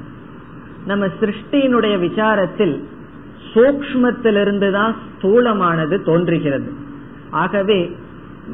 [0.86, 2.84] நம்ம சிருஷ்டியினுடைய விசாரத்தில்
[3.54, 6.72] சூக்மத்திலிருந்து தான் ஸ்தூலமானது தோன்றுகிறது.
[7.32, 7.96] ஆகவே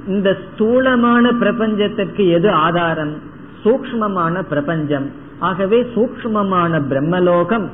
[0.07, 3.31] இந்த ஸ்தூலமான பிரபஞ்சத்திற்கு எது ஆதாரம்?
[3.63, 5.11] சூக்மமான பிரபஞ்சம்.
[5.39, 7.69] ஆகவே சூக்மமான பிரம்மலோகம்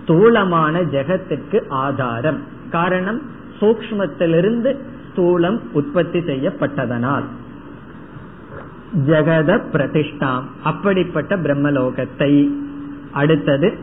[0.00, 2.40] ஸ்தூலமான ஜெகத்திற்கு ஆதாரம்.
[2.70, 3.22] காரணம்
[3.60, 4.76] சூக்மத்திலிருந்து
[5.08, 7.22] ஸ்தூலம் உற்பத்தி செய்யப்பட்டதனால்.
[9.06, 10.42] ஜெகத பிரதிஷ்டாம்.
[10.62, 12.50] அப்படிப்பட்ட பிரம்மலோகத்தை.
[13.12, 13.78] அடுத்தது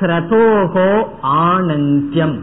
[0.00, 2.40] கிரதோகோ ஆனந்தியம்.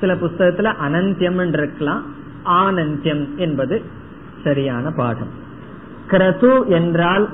[0.00, 2.02] சில புஸ்தகத்துல அனந்தியம் இருக்கலாம்.
[2.44, 3.82] ஆனந்தியம் என்பது
[4.44, 5.44] சரியான பாடம்.
[6.10, 7.28] கிரது என்றால்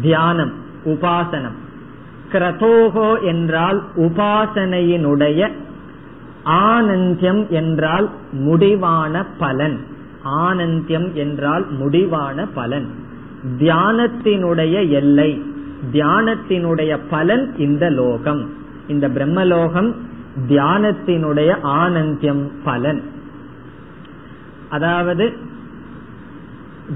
[0.00, 0.52] தியானம்
[0.84, 1.58] உபாசனம்.
[2.32, 5.50] கிரதோகோ என்றால் உபாசனையினுடைய
[6.44, 9.86] ஆனந்தியம் என்றால் முடிவான பலன்.
[10.40, 12.88] ஆனந்தியம் என்றால் முடிவான பலன்.
[13.58, 15.42] தியானத்தினுடைய எல்லை
[15.92, 18.50] தியானத்தினுடைய பலன் இந்த லோகம்.
[18.86, 19.94] இந்த பிரம்மலோகம்
[20.48, 23.02] தியானத்தினுடைய ஆனந்தியம் பலன்.
[24.68, 25.36] அதாவது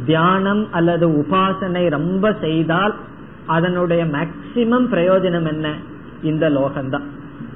[0.06, 2.94] தியானம் அல்லது உபாசனை ரொம்ப செய்தால்
[3.46, 5.74] அதனுடைய மேக்சிமம் பிரயோஜனம் என்ன?
[6.22, 7.06] இந்த லோகம்தான்.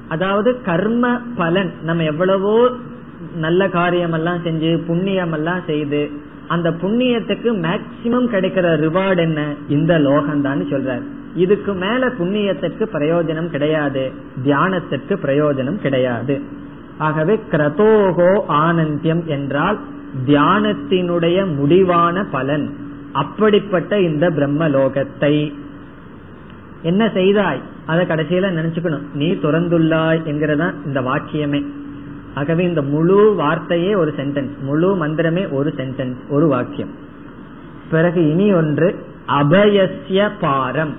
[0.07, 2.69] அதாவது கர்ம பலன் நம்ம எவ்வளவோ
[3.35, 6.11] நல்ல காரியம் எல்லாம் செஞ்சு புண்ணியம் எல்லாம் செய்து
[6.47, 9.41] அந்த புண்ணியத்துக்கு மேக்சிமம் கிடைக்கிற ரிவார்டு என்ன?
[9.67, 11.03] இந்த லோகம்தான் சொல்றாரு.
[11.35, 14.11] இதுக்கு மேல புண்ணியத்திற்கு பிரயோஜனம் கிடையாது
[14.43, 16.41] தியானத்திற்கு பிரயோஜனம் கிடையாது.
[16.97, 19.79] ஆகவே கிரதோகோ ஆனந்தியம் என்றால்
[20.25, 22.75] தியானத்தினுடைய முடிவான பலன்
[23.11, 25.53] அப்படிப்பட்ட இந்த பிரம்மலோகத்தை.
[26.81, 27.61] என்ன செய்தாய்?
[27.85, 29.13] அதை கடைசியில நினைச்சுக்கணும்.
[29.13, 31.65] நீ துறந்துள்ளாய் என்கிறதா இந்த வாக்கியமே.
[32.35, 36.89] ஆகவே இந்த முழு வார்த்தையே ஒரு சென்டென்ஸ் முழு மந்திரமே ஒரு சென்டென்ஸ் ஒரு வாக்கியம்.
[37.91, 40.95] பிறகு இனி ஒன்று அபயசிய பாரம்.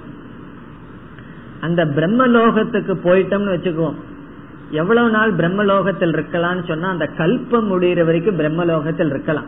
[1.60, 3.94] அந்த பிரம்மலோகத்துக்கு போயிட்டோம்னு வச்சுக்குவோம்.
[4.72, 9.44] எவ்வளவு நாள் பிரம்மலோகத்தில் இருக்கலாம்னு சொன்னா அந்த கல்பம் முடிகிற வரைக்கும் பிரம்மலோகத்தில் இருக்கலாம்.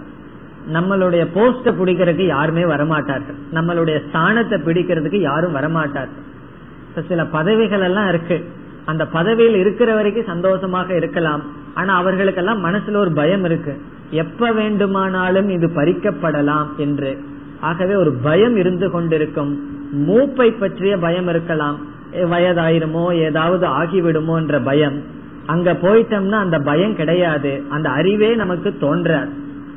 [0.72, 3.39] நம்மளுடைய போஸ்ட பிடிக்கிறதுக்கு யாருமே வரமாட்டார்கள்.
[3.55, 7.03] நம்மளுடைய ஸ்தானத்தை பிடிக்கிறதுக்கு யாரும் வரமாட்டார்கள்.
[7.09, 8.45] சில பதவிகள் எல்லாம் இருக்கு.
[8.85, 11.43] அந்த பதவியில் இருக்கிற வரைக்கும் சந்தோஷமாக இருக்கலாம்.
[11.75, 13.81] ஆனா அவர்களுக்கெல்லாம் மனசுல ஒரு பயம் இருக்கு.
[14.11, 17.25] எப்ப வேண்டுமானாலும் இது பறிக்கப்படலாம் என்று.
[17.61, 19.53] ஆகவே ஒரு பயம் இருந்து கொண்டிருக்கும்.
[20.09, 21.79] மூப்பை பற்றிய பயம் இருக்கலாம்.
[22.15, 25.03] வயதாயிருமோ ஏதாவது ஆகிவிடுமோ என்ற பயம்.
[25.47, 27.62] அங்க போயிட்டோம்னா அந்த பயம் கிடையாது.
[27.69, 29.29] அந்த அறிவே நமக்கு தோன்ற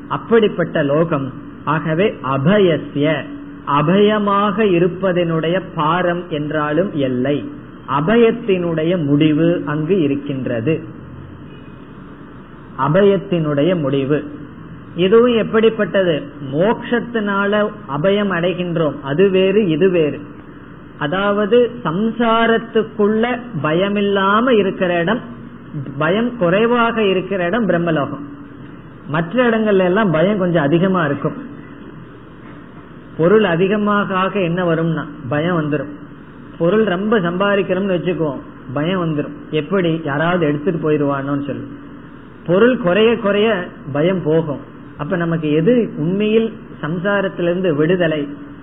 [0.08, 1.34] அப்படிப்பட்ட லோகம்.
[1.64, 3.24] ஆகவே அபயசிய
[3.82, 7.50] அபயமாக இருப்பதனுடைய பாரம் என்றாலும் எல்லை
[8.00, 10.84] அபயத்தினுடைய முடிவு அங்கு இருக்கின்றது.
[12.88, 14.32] அபயத்தினுடைய முடிவு.
[14.96, 16.22] இதுவும் எப்படிப்பட்டது?
[16.54, 18.94] மோக்ஷத்தினால அபயம் அடைகின்றோம்.
[19.02, 20.22] அது வேறு இது வேறு.
[20.98, 23.24] அதாவது சம்சாரத்துக்குள்ள
[23.64, 25.20] பயமில்லாம இருக்கிற இடம்
[25.98, 28.26] பயம் குறைவாக இருக்கிற இடம் பிரம்மலோகம்.
[29.08, 31.38] மற்ற இடங்கள்ல எல்லாம் பயம் கொஞ்சம் அதிகமா இருக்கும்.
[33.18, 35.94] பொருள் அதிகமாக ஆக என்ன வரும்னா பயம் வந்துடும்
[36.58, 38.42] பொருள் ரொம்ப சம்பாதிக்கிறோம்னு வச்சுக்குவோம்
[38.74, 40.02] பயம் வந்துடும் எப்படி?
[40.04, 41.68] யாராவது எடுத்துட்டு போயிருவானோன்னு சொல்லி.
[42.46, 44.60] பொருள் குறைய குறைய பயம் போகும்.
[44.98, 48.22] அப்ப நமக்கு எது உண்மையில் சம்சாரத்திலிருந்து விடுதலை?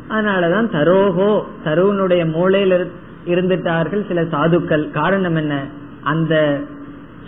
[0.09, 2.91] அதனாலதான் தரோகோ தருவனுடைய மூளையில
[3.27, 4.91] இருந்துட்டார்கள் சில சாதுக்கள்.
[4.91, 5.67] காரணம் என்ன?
[6.03, 6.61] அந்த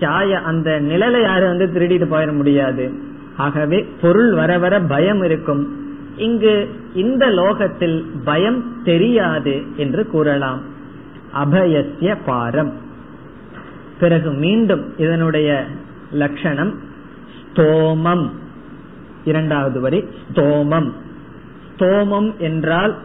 [0.00, 2.92] சாய அந்த நிழலை யாரும் வந்து திருடிட்டு போயிட முடியாது.
[3.36, 5.76] ஆகவே பொருள் வர வர பயம் இருக்கும்.
[6.16, 10.60] இங்கு இந்த லோகத்தில் பயம் தெரியாது என்று கூறலாம்.
[11.34, 12.72] அபயசிய பாரம்.
[14.00, 15.64] பிறகு மீண்டும் இதனுடைய
[16.12, 16.78] லட்சணம்
[17.52, 18.30] ஸ்தோமம்.
[19.24, 20.92] இரண்டாவது வரி ஸ்தோமம்.
[21.78, 22.96] ஸ்தோமம் என்றால்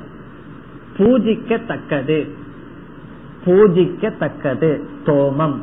[0.98, 2.30] பூஜிக்கத்தக்கது.
[3.46, 4.82] பூஜிக்கத்தக்கது.
[5.06, 5.56] ஸ்தோமம்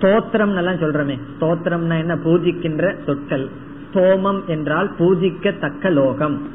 [0.00, 1.18] ஸ்தோத்திரம் எல்லாம் சொல்றமே.
[1.40, 2.16] ஸ்தோத்திரம்னா என்ன?
[2.16, 3.48] பூஜிக்கின்ற சொற்கள்.
[3.92, 6.48] ஸ்தோமம் என்றால் பூஜிக்கத்தக்க லோகம்.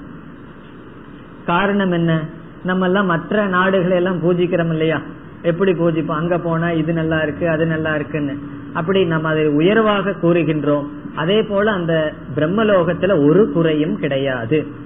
[1.46, 2.26] காரணம் என்ன?
[2.64, 5.02] நம்ம எல்லாம் மற்ற நாடுகளை எல்லாம் பூஜிக்கிறோம் இல்லையா?
[5.42, 6.12] எப்படி பூஜிப்போம்?
[6.12, 8.38] அங்க போனா இது நல்லா இருக்கு அது நல்லா இருக்குன்னு.
[8.74, 10.88] அப்படி நம்ம அதை உயர்வாக கூறுகின்றோம்.
[11.16, 14.84] அதே போல அந்த பிரம்மலோகத்துல ஒரு குறையும் கிடையாது.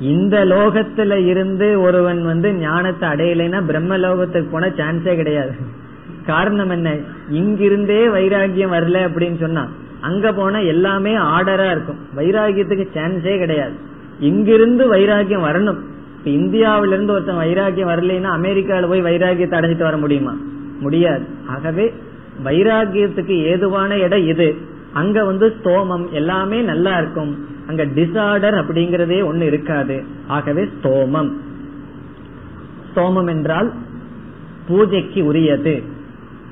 [0.00, 5.52] இந்த லோகத்துல இருந்து ஒருவன் வந்து ஞானத்தை அடையலைன்னா பிரம்ம லோகத்துக்கு போன சான்ஸே கிடையாது.
[6.26, 6.94] காரணம் என்ன?
[7.32, 9.68] இங்கிருந்தே வைராகியம் வரல அப்படின்னு சொன்னா
[10.00, 11.98] அங்க போனா எல்லாமே ஆர்டரா இருக்கும்.
[12.16, 13.72] வைராகியத்துக்கு சான்ஸே கிடையாது.
[14.20, 15.78] இங்கிருந்து வைராகியம் வரணும்.
[16.24, 20.36] இப்ப இந்தியாவில இருந்து ஒருத்தன் வைராகியம் வரலைன்னா அமெரிக்கால போய் வைராகியத்தை அடைஞ்சிட்டு வர முடியுமா?
[20.80, 21.24] முடியாது.
[21.46, 21.94] ஆகவே
[22.44, 24.56] வைராகியத்துக்கு ஏதுவான இடம் இது.
[24.94, 27.48] அங்க வந்து ஸ்தோமம் எல்லாமே நல்லா இருக்கும்.
[27.66, 30.04] அங்க டிசார்டர் அப்படிங்கறதே ஒண்ணு இருக்காது.
[30.26, 31.32] ஆகவே ஸ்தோமம்
[32.94, 33.72] ஸ்தோமம் என்றால்
[34.68, 35.82] பூஜைக்கு உரியது.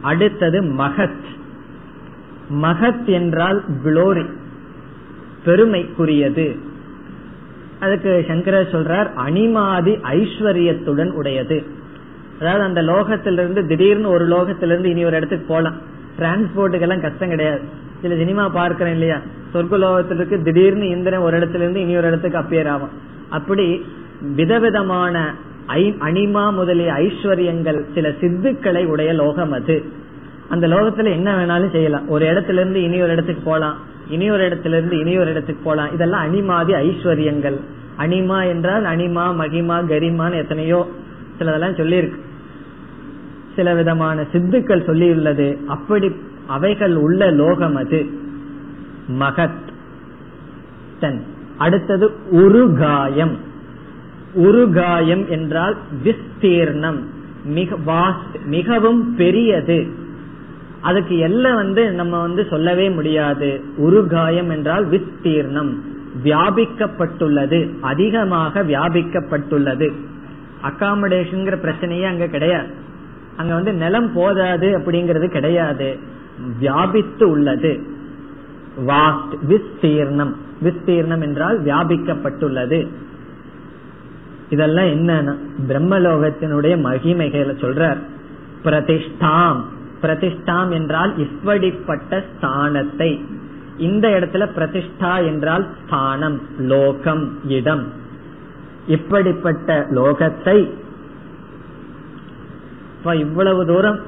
[0.00, 1.20] அடுத்தது மகத்.
[2.62, 4.26] மகத் என்றால் குளோரி
[5.44, 6.58] பெருமைக்குரியது.
[7.80, 11.66] அதுக்கு சங்கரர் சொல்றார் அனிமாதி ஐஸ்வர்யத்துடன் உடையது.
[12.40, 15.74] அதாவது அந்த லோகத்திலிருந்து திடீர்னு ஒரு லோகத்திலிருந்து இனி ஒரு இடத்துக்கு போலாம்.
[16.18, 17.60] டிரான்ஸ்போர்ட்டுக்கெல்லாம் கஷ்டம் கிடையாது.
[18.02, 19.18] சில சினிமா பார்க்கிறேன் இல்லையா?
[19.54, 22.94] சொர்க்கலோகத்திற்கு திடீர்னு இந்திரன் ஒரு இடத்துல இருந்து இனி ஒரு இடத்துக்கு அப்பியர் ஆகும்
[23.28, 23.84] அப்படி
[24.34, 25.34] விதவிதமான
[26.06, 29.76] அனிமா முதலிய ஐஸ்வர்யங்கள் சில சித்துக்களை உடைய லோகம் அது.
[30.48, 32.08] அந்த லோகத்துல என்ன வேணாலும் செய்யலாம்.
[32.08, 33.76] ஒரு இடத்துல இருந்து இனி ஒரு இடத்துக்கு போலாம்.
[34.08, 35.92] இனி ஒரு இடத்துல இருந்து இனி ஒரு இடத்துக்கு போலாம்.
[35.92, 37.58] இதெல்லாம் அனிமாதி ஐஸ்வர்யங்கள்.
[37.98, 40.80] அனிமா என்றால் அனிமா மகிமா கரிமான்னு எத்தனையோ
[41.38, 42.20] சிலதெல்லாம் சொல்லியிருக்கு.
[43.56, 45.48] சில விதமான சித்துக்கள் சொல்லியுள்ளது.
[45.66, 46.08] அப்படி
[46.46, 48.06] அவைகள் உள்ள லோகம் அது.
[49.18, 49.70] மகத்.
[51.00, 51.22] தன்.
[51.58, 53.36] அடுத்தது உருகாயம்.
[54.34, 56.98] உருகாயம் என்றால் விஸ்தீர்ணம்.
[57.44, 59.86] மிக வாஸ்ட் மிகவும் பெரியது.
[60.80, 63.64] அதுக்கு எல்லாம் வந்து நம்ம வந்து சொல்லவே முடியாது.
[63.78, 65.74] உருகாயம் என்றால் விஸ்தீர்ணம்.
[66.24, 67.70] வியாபிக்கப்பட்டுள்ளது.
[67.80, 69.92] அதிகமாக வியாபிக்கப்பட்டுள்ளது.
[70.62, 72.68] அகாமடேஷன் பிரச்சனையே அங்க கிடையாது.
[73.36, 75.98] அங்க வந்து நிலம் போதாது அப்படிங்கிறது கிடையாது.
[76.58, 77.82] வியாபித்து உள்ளது.
[78.86, 80.34] வாஸ்ட் விஸ்தீர்ணம்.
[80.62, 82.88] விஸ்தீர்ணம் என்றால் வியாபிக்கப்பட்டுள்ளது.
[84.50, 85.36] இதெல்லாம் என்னன்னா
[85.68, 87.98] பிரம்மலோகத்தினுடைய மகிமைகளை சொல்றார்.
[88.64, 89.60] பிரதிஷ்டாம்.
[90.02, 93.24] பிரதிஷ்டாம் என்றால் இப்படிப்பட்ட ஸ்தானத்தை.
[93.76, 97.86] இந்த இடத்துல பிரதிஷ்டா என்றால் ஸ்தானம் லோகம் இடம்.
[98.86, 100.70] இப்படிப்பட்ட லோகத்தை
[103.14, 104.00] இவ்வளவு தூரம்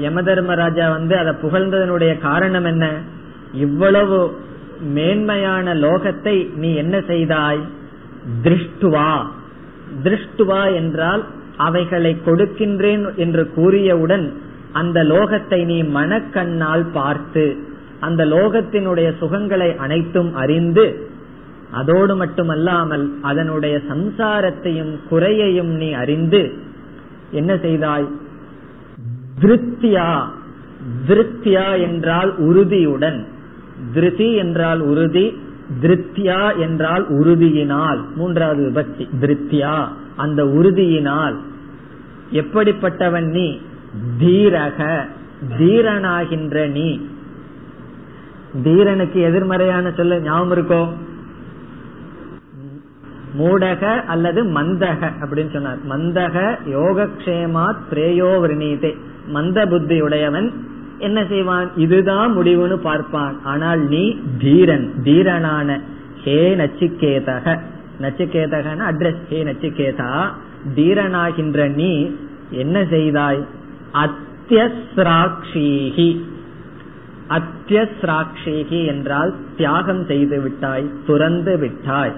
[0.00, 2.86] யம தர்மராஜா வந்து அதை புகழ்ந்ததனுடைய காரணம் என்ன?
[3.52, 4.36] இவ்வளவு
[4.80, 7.62] மேன்மையான லோகத்தை நீ என்ன செய்தாய்?
[8.42, 9.26] திருஷ்டுவா.
[10.04, 11.24] திருஷ்டுவா என்றால்
[11.56, 14.32] அவைகளை கொடுக்கின்றேன் என்று கூறியவுடன்
[14.72, 17.56] அந்த லோகத்தை நீ மனக்கண்ணால் பார்த்து
[18.00, 21.10] அந்த லோகத்தினுடைய சுகங்களை அனைத்தும் அறிந்து
[21.70, 26.54] அதோடு மட்டுமல்லாமல் அதனுடைய சம்சாரத்தையும் குறையையும் நீ அறிந்து
[27.30, 28.06] என்ன செய்தாய்?
[29.40, 30.24] திருப்தியா?
[31.06, 33.26] திருப்தியா என்றால் உறுதியுடன்.
[33.92, 35.38] திருதி என்றால் உறுதி
[35.82, 38.04] திருப்தியா என்றால் உறுதியினால்.
[38.14, 39.88] மூன்றாவது விபக்தி திருப்தியா.
[40.16, 41.36] அந்த உறுதியினால்.
[42.32, 43.60] எப்படிப்பட்டவன் நீ?
[44.18, 45.06] தீரக
[45.58, 47.00] தீரனாகின்ற நீ.
[48.64, 50.88] தீரனுக்கு எதிர்மறையான சொல்ல ஞாபகம் இருக்கோ?
[53.38, 55.78] மூடக அல்லது மந்தக அப்படின்னு சொன்னார்.
[55.88, 58.96] மந்தக யோகக்ஷேமா பிரேயோ விரணீதே
[59.28, 60.52] மந்த புத்தி உடையவன்
[60.98, 61.70] என்ன செய்வான்?
[61.76, 63.36] இதுதான் முடிவுன்னு பார்ப்பான்.
[63.44, 65.80] ஆனால் நீ தீரன் தீரனான
[66.22, 67.58] ஹே நச்சிகேதக.
[68.00, 70.28] நச்சிகேதகன அட்ரஸ் ஹே நச்சிகேதா
[70.76, 72.10] தீரனாகின்ற நீ
[72.62, 73.46] என்ன செய்தாய்?
[74.04, 76.20] அத்தியஸ்ராட்சீகி
[77.36, 82.14] அத்தியஸ்ராட்சீகி என்றால் தியாகம் செய்து விட்டாய் துறந்து விட்டாய்.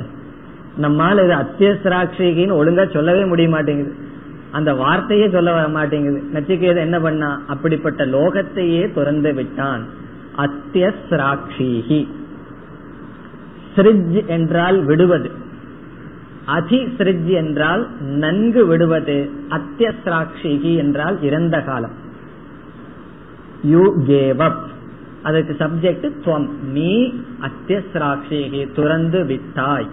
[0.76, 4.08] நம்மால் இது அத்தியஸ்ராட்சீகின்னு ஒழுங்கா சொல்லவே முடிய மாட்டேங்குது.
[4.52, 6.22] அந்த வார்த்தையே சொல்ல வர மாட்டேங்குது.
[6.32, 7.42] நச்சிகேத என்ன பண்ணா?
[7.46, 9.84] அப்படிப்பட்ட லோகத்தையே துறந்து விட்டான்.
[10.36, 12.08] அத்தியஸ்ராட்சீகி
[13.76, 15.30] சிரிஜ் என்றால் விடுவது.
[16.44, 16.96] அதி
[17.26, 19.30] என்றால் நன்கு விடுவது.
[19.50, 21.92] அத்தியஸ்ராட்சிகி என்றால் இறந்த காலம்.
[23.62, 24.68] யூ கேவ் அப்
[25.22, 26.48] அதற்கு சப்ஜெக்ட் துவம்.
[26.72, 29.88] நீ அத்தியஸ்ராட்சிகி துறந்து விட்டாய்.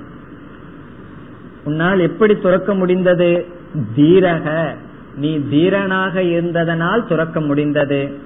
[1.63, 3.55] உன்னால் எப்படி துறக்க முடிந்தது?
[3.95, 4.75] தீரக.
[5.15, 8.17] நீ தீரனாக இருந்ததனால் துறக்க முடிந்தது.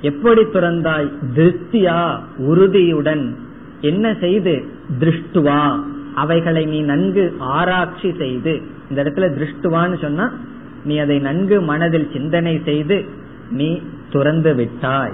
[0.00, 1.12] எப்படி துறந்தாய்?
[1.34, 3.36] திருப்தியா உறுதியுடன்.
[3.80, 4.64] என்ன செய்து?
[5.00, 5.80] திருஷ்டுவா.
[6.14, 8.60] அவைகளை நீ நன்கு ஆராய்ச்சி செய்து
[8.90, 10.32] இந்த இடத்துல திருஷ்டுவான்னு சொன்னா
[10.84, 13.04] நீ அதை நன்கு மனதில் சிந்தனை செய்து
[13.50, 15.12] நீ துறந்து விட்டாய்.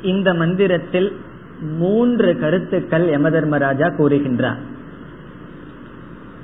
[0.04, 1.16] இந்த மந்திரத்தில்
[1.61, 4.59] மூன்று கருத்துக்கள் யமதர்மராஜா கூறுகின்றார்.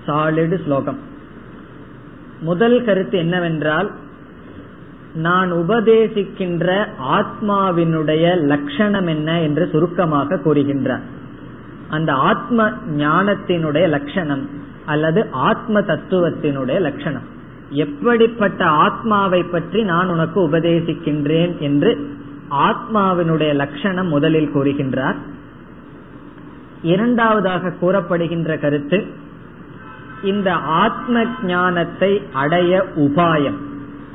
[0.07, 0.99] சாலிடு ஸ்லோகம்.
[2.41, 3.91] முதல் கருத்து என்னவென்றால்
[5.15, 11.01] நான் உபதேசிக்கின்ற ஆத்மாவினுடைய லட்சணம் என்ன என்று சுருக்கமாக கூறுகின்றார்.
[11.89, 14.51] அந்த ஆத்ம ஞானத்தினுடைய லட்சணம்
[14.87, 17.35] அல்லது ஆத்ம தத்துவத்தினுடைய லட்சணம்.
[17.71, 22.16] எப்படிப்பட்ட ஆத்மாவை பற்றி நான் உனக்கு உபதேசிக்கின்றேன் என்று
[22.51, 25.17] ஆத்மாவினுடைய லட்சணம் முதலில் கூறுகின்றார்.
[26.83, 29.07] இரண்டாவதாக கூறப்படுகின்ற கருத்து
[30.23, 33.57] இந்த ஆத்ம ஞானத்தை அடைய உபாயம்.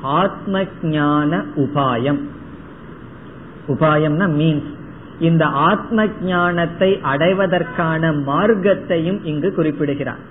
[0.01, 2.19] ஆத்ம ஞான உபாயம்.
[3.67, 4.79] உபாயம்னா மீன்ஸ்
[5.19, 10.29] இந்த ஆத்ம ஞானத்தை அடைவதற்கான மார்க்கத்தையும் இங்கு குறிப்பிடுகிறார்.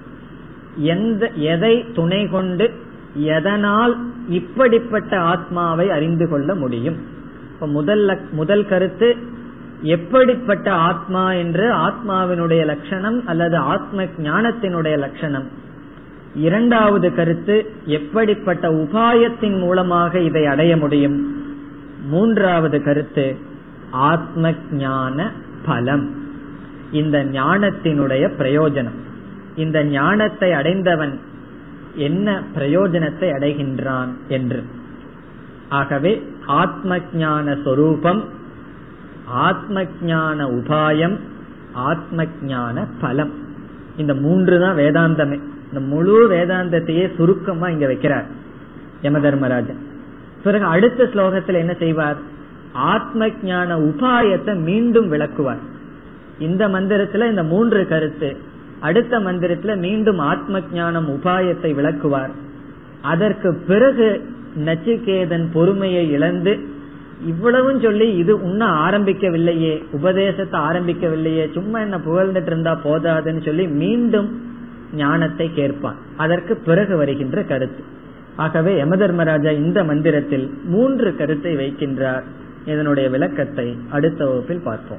[0.77, 2.73] எந்த எதை துணை கொண்டு
[3.15, 3.97] எதனால்
[4.29, 7.19] இப்படிப்பட்ட ஆத்மாவை அறிந்து கொள்ள முடியும்?
[7.67, 9.17] முதல் முதல் கருத்து
[9.83, 15.49] எப்படிப்பட்ட ஆத்மா என்று ஆத்மாவினுடைய லட்சணம் அல்லது ஆத்ம ஞானத்தினுடைய லட்சணம்.
[16.35, 21.45] இரண்டாவது கருத்து எப்படிப்பட்ட உபாயத்தின் மூலமாக இதை அடைய முடியும்.
[22.07, 23.37] மூன்றாவது கருத்து
[23.91, 25.31] ஆத்ம ஞான
[25.65, 26.15] பலம்.
[26.93, 28.99] இந்த ஞானத்தினுடைய பிரயோஜனம்.
[29.57, 31.21] இந்த ஞானத்தை அடைந்தவன்
[31.95, 34.63] என்ன பிரயோஜனத்தை அடைகின்றான் என்று.
[35.69, 38.25] ஆகவே ஆத்ம ஞான சொரூபம்
[39.27, 41.19] ஆத்ம ஞான உபாயம்
[41.73, 43.31] ஆத்ம ஞான பலம்.
[43.97, 45.41] இந்த மூன்று தான் வேதாந்தமே.
[45.69, 48.25] இந்த முழு வேதாந்தத்தையே சுருக்கமா இங்க வைக்கிறார்
[49.03, 49.89] யம தர்மராஜன்
[50.43, 52.17] பிறகு அடுத்த ஸ்லோகத்தில் என்ன செய்வார்?
[52.73, 55.59] ஆத்ம ஞான உபாயத்தை மீண்டும் விளக்குவார்.
[56.39, 58.37] இந்த மந்திரத்துல இந்த மூன்று கருத்து
[58.81, 62.31] அடுத்த மந்திரத்துல மீண்டும் ஆத்ம ஞானம் உபாயத்தை விளக்குவார்.
[63.03, 66.59] அதற்கு பிறகு நச்சிகேதன் பொறுமையை இழந்து
[67.27, 74.49] இவ்வளவும் சொல்லி இது உன்ன ஆரம்பிக்கவில்லையே உபதேசத்தை ஆரம்பிக்கவில்லையே சும்மா என்ன புகழ்ந்துட்டு இருந்தா போதாதுன்னு சொல்லி மீண்டும்
[74.95, 75.97] ஞானத்தை கேட்பான்.
[76.17, 77.83] அதற்கு பிறகு வருகின்ற கருத்து.
[78.37, 82.23] ஆகவே யமதர்மராஜா இந்த மந்திரத்தில் மூன்று கருத்தை வைக்கின்றார்.
[82.67, 84.99] இதனுடைய விளக்கத்தை அடுத்த வகுப்பில் பார்ப்போம்.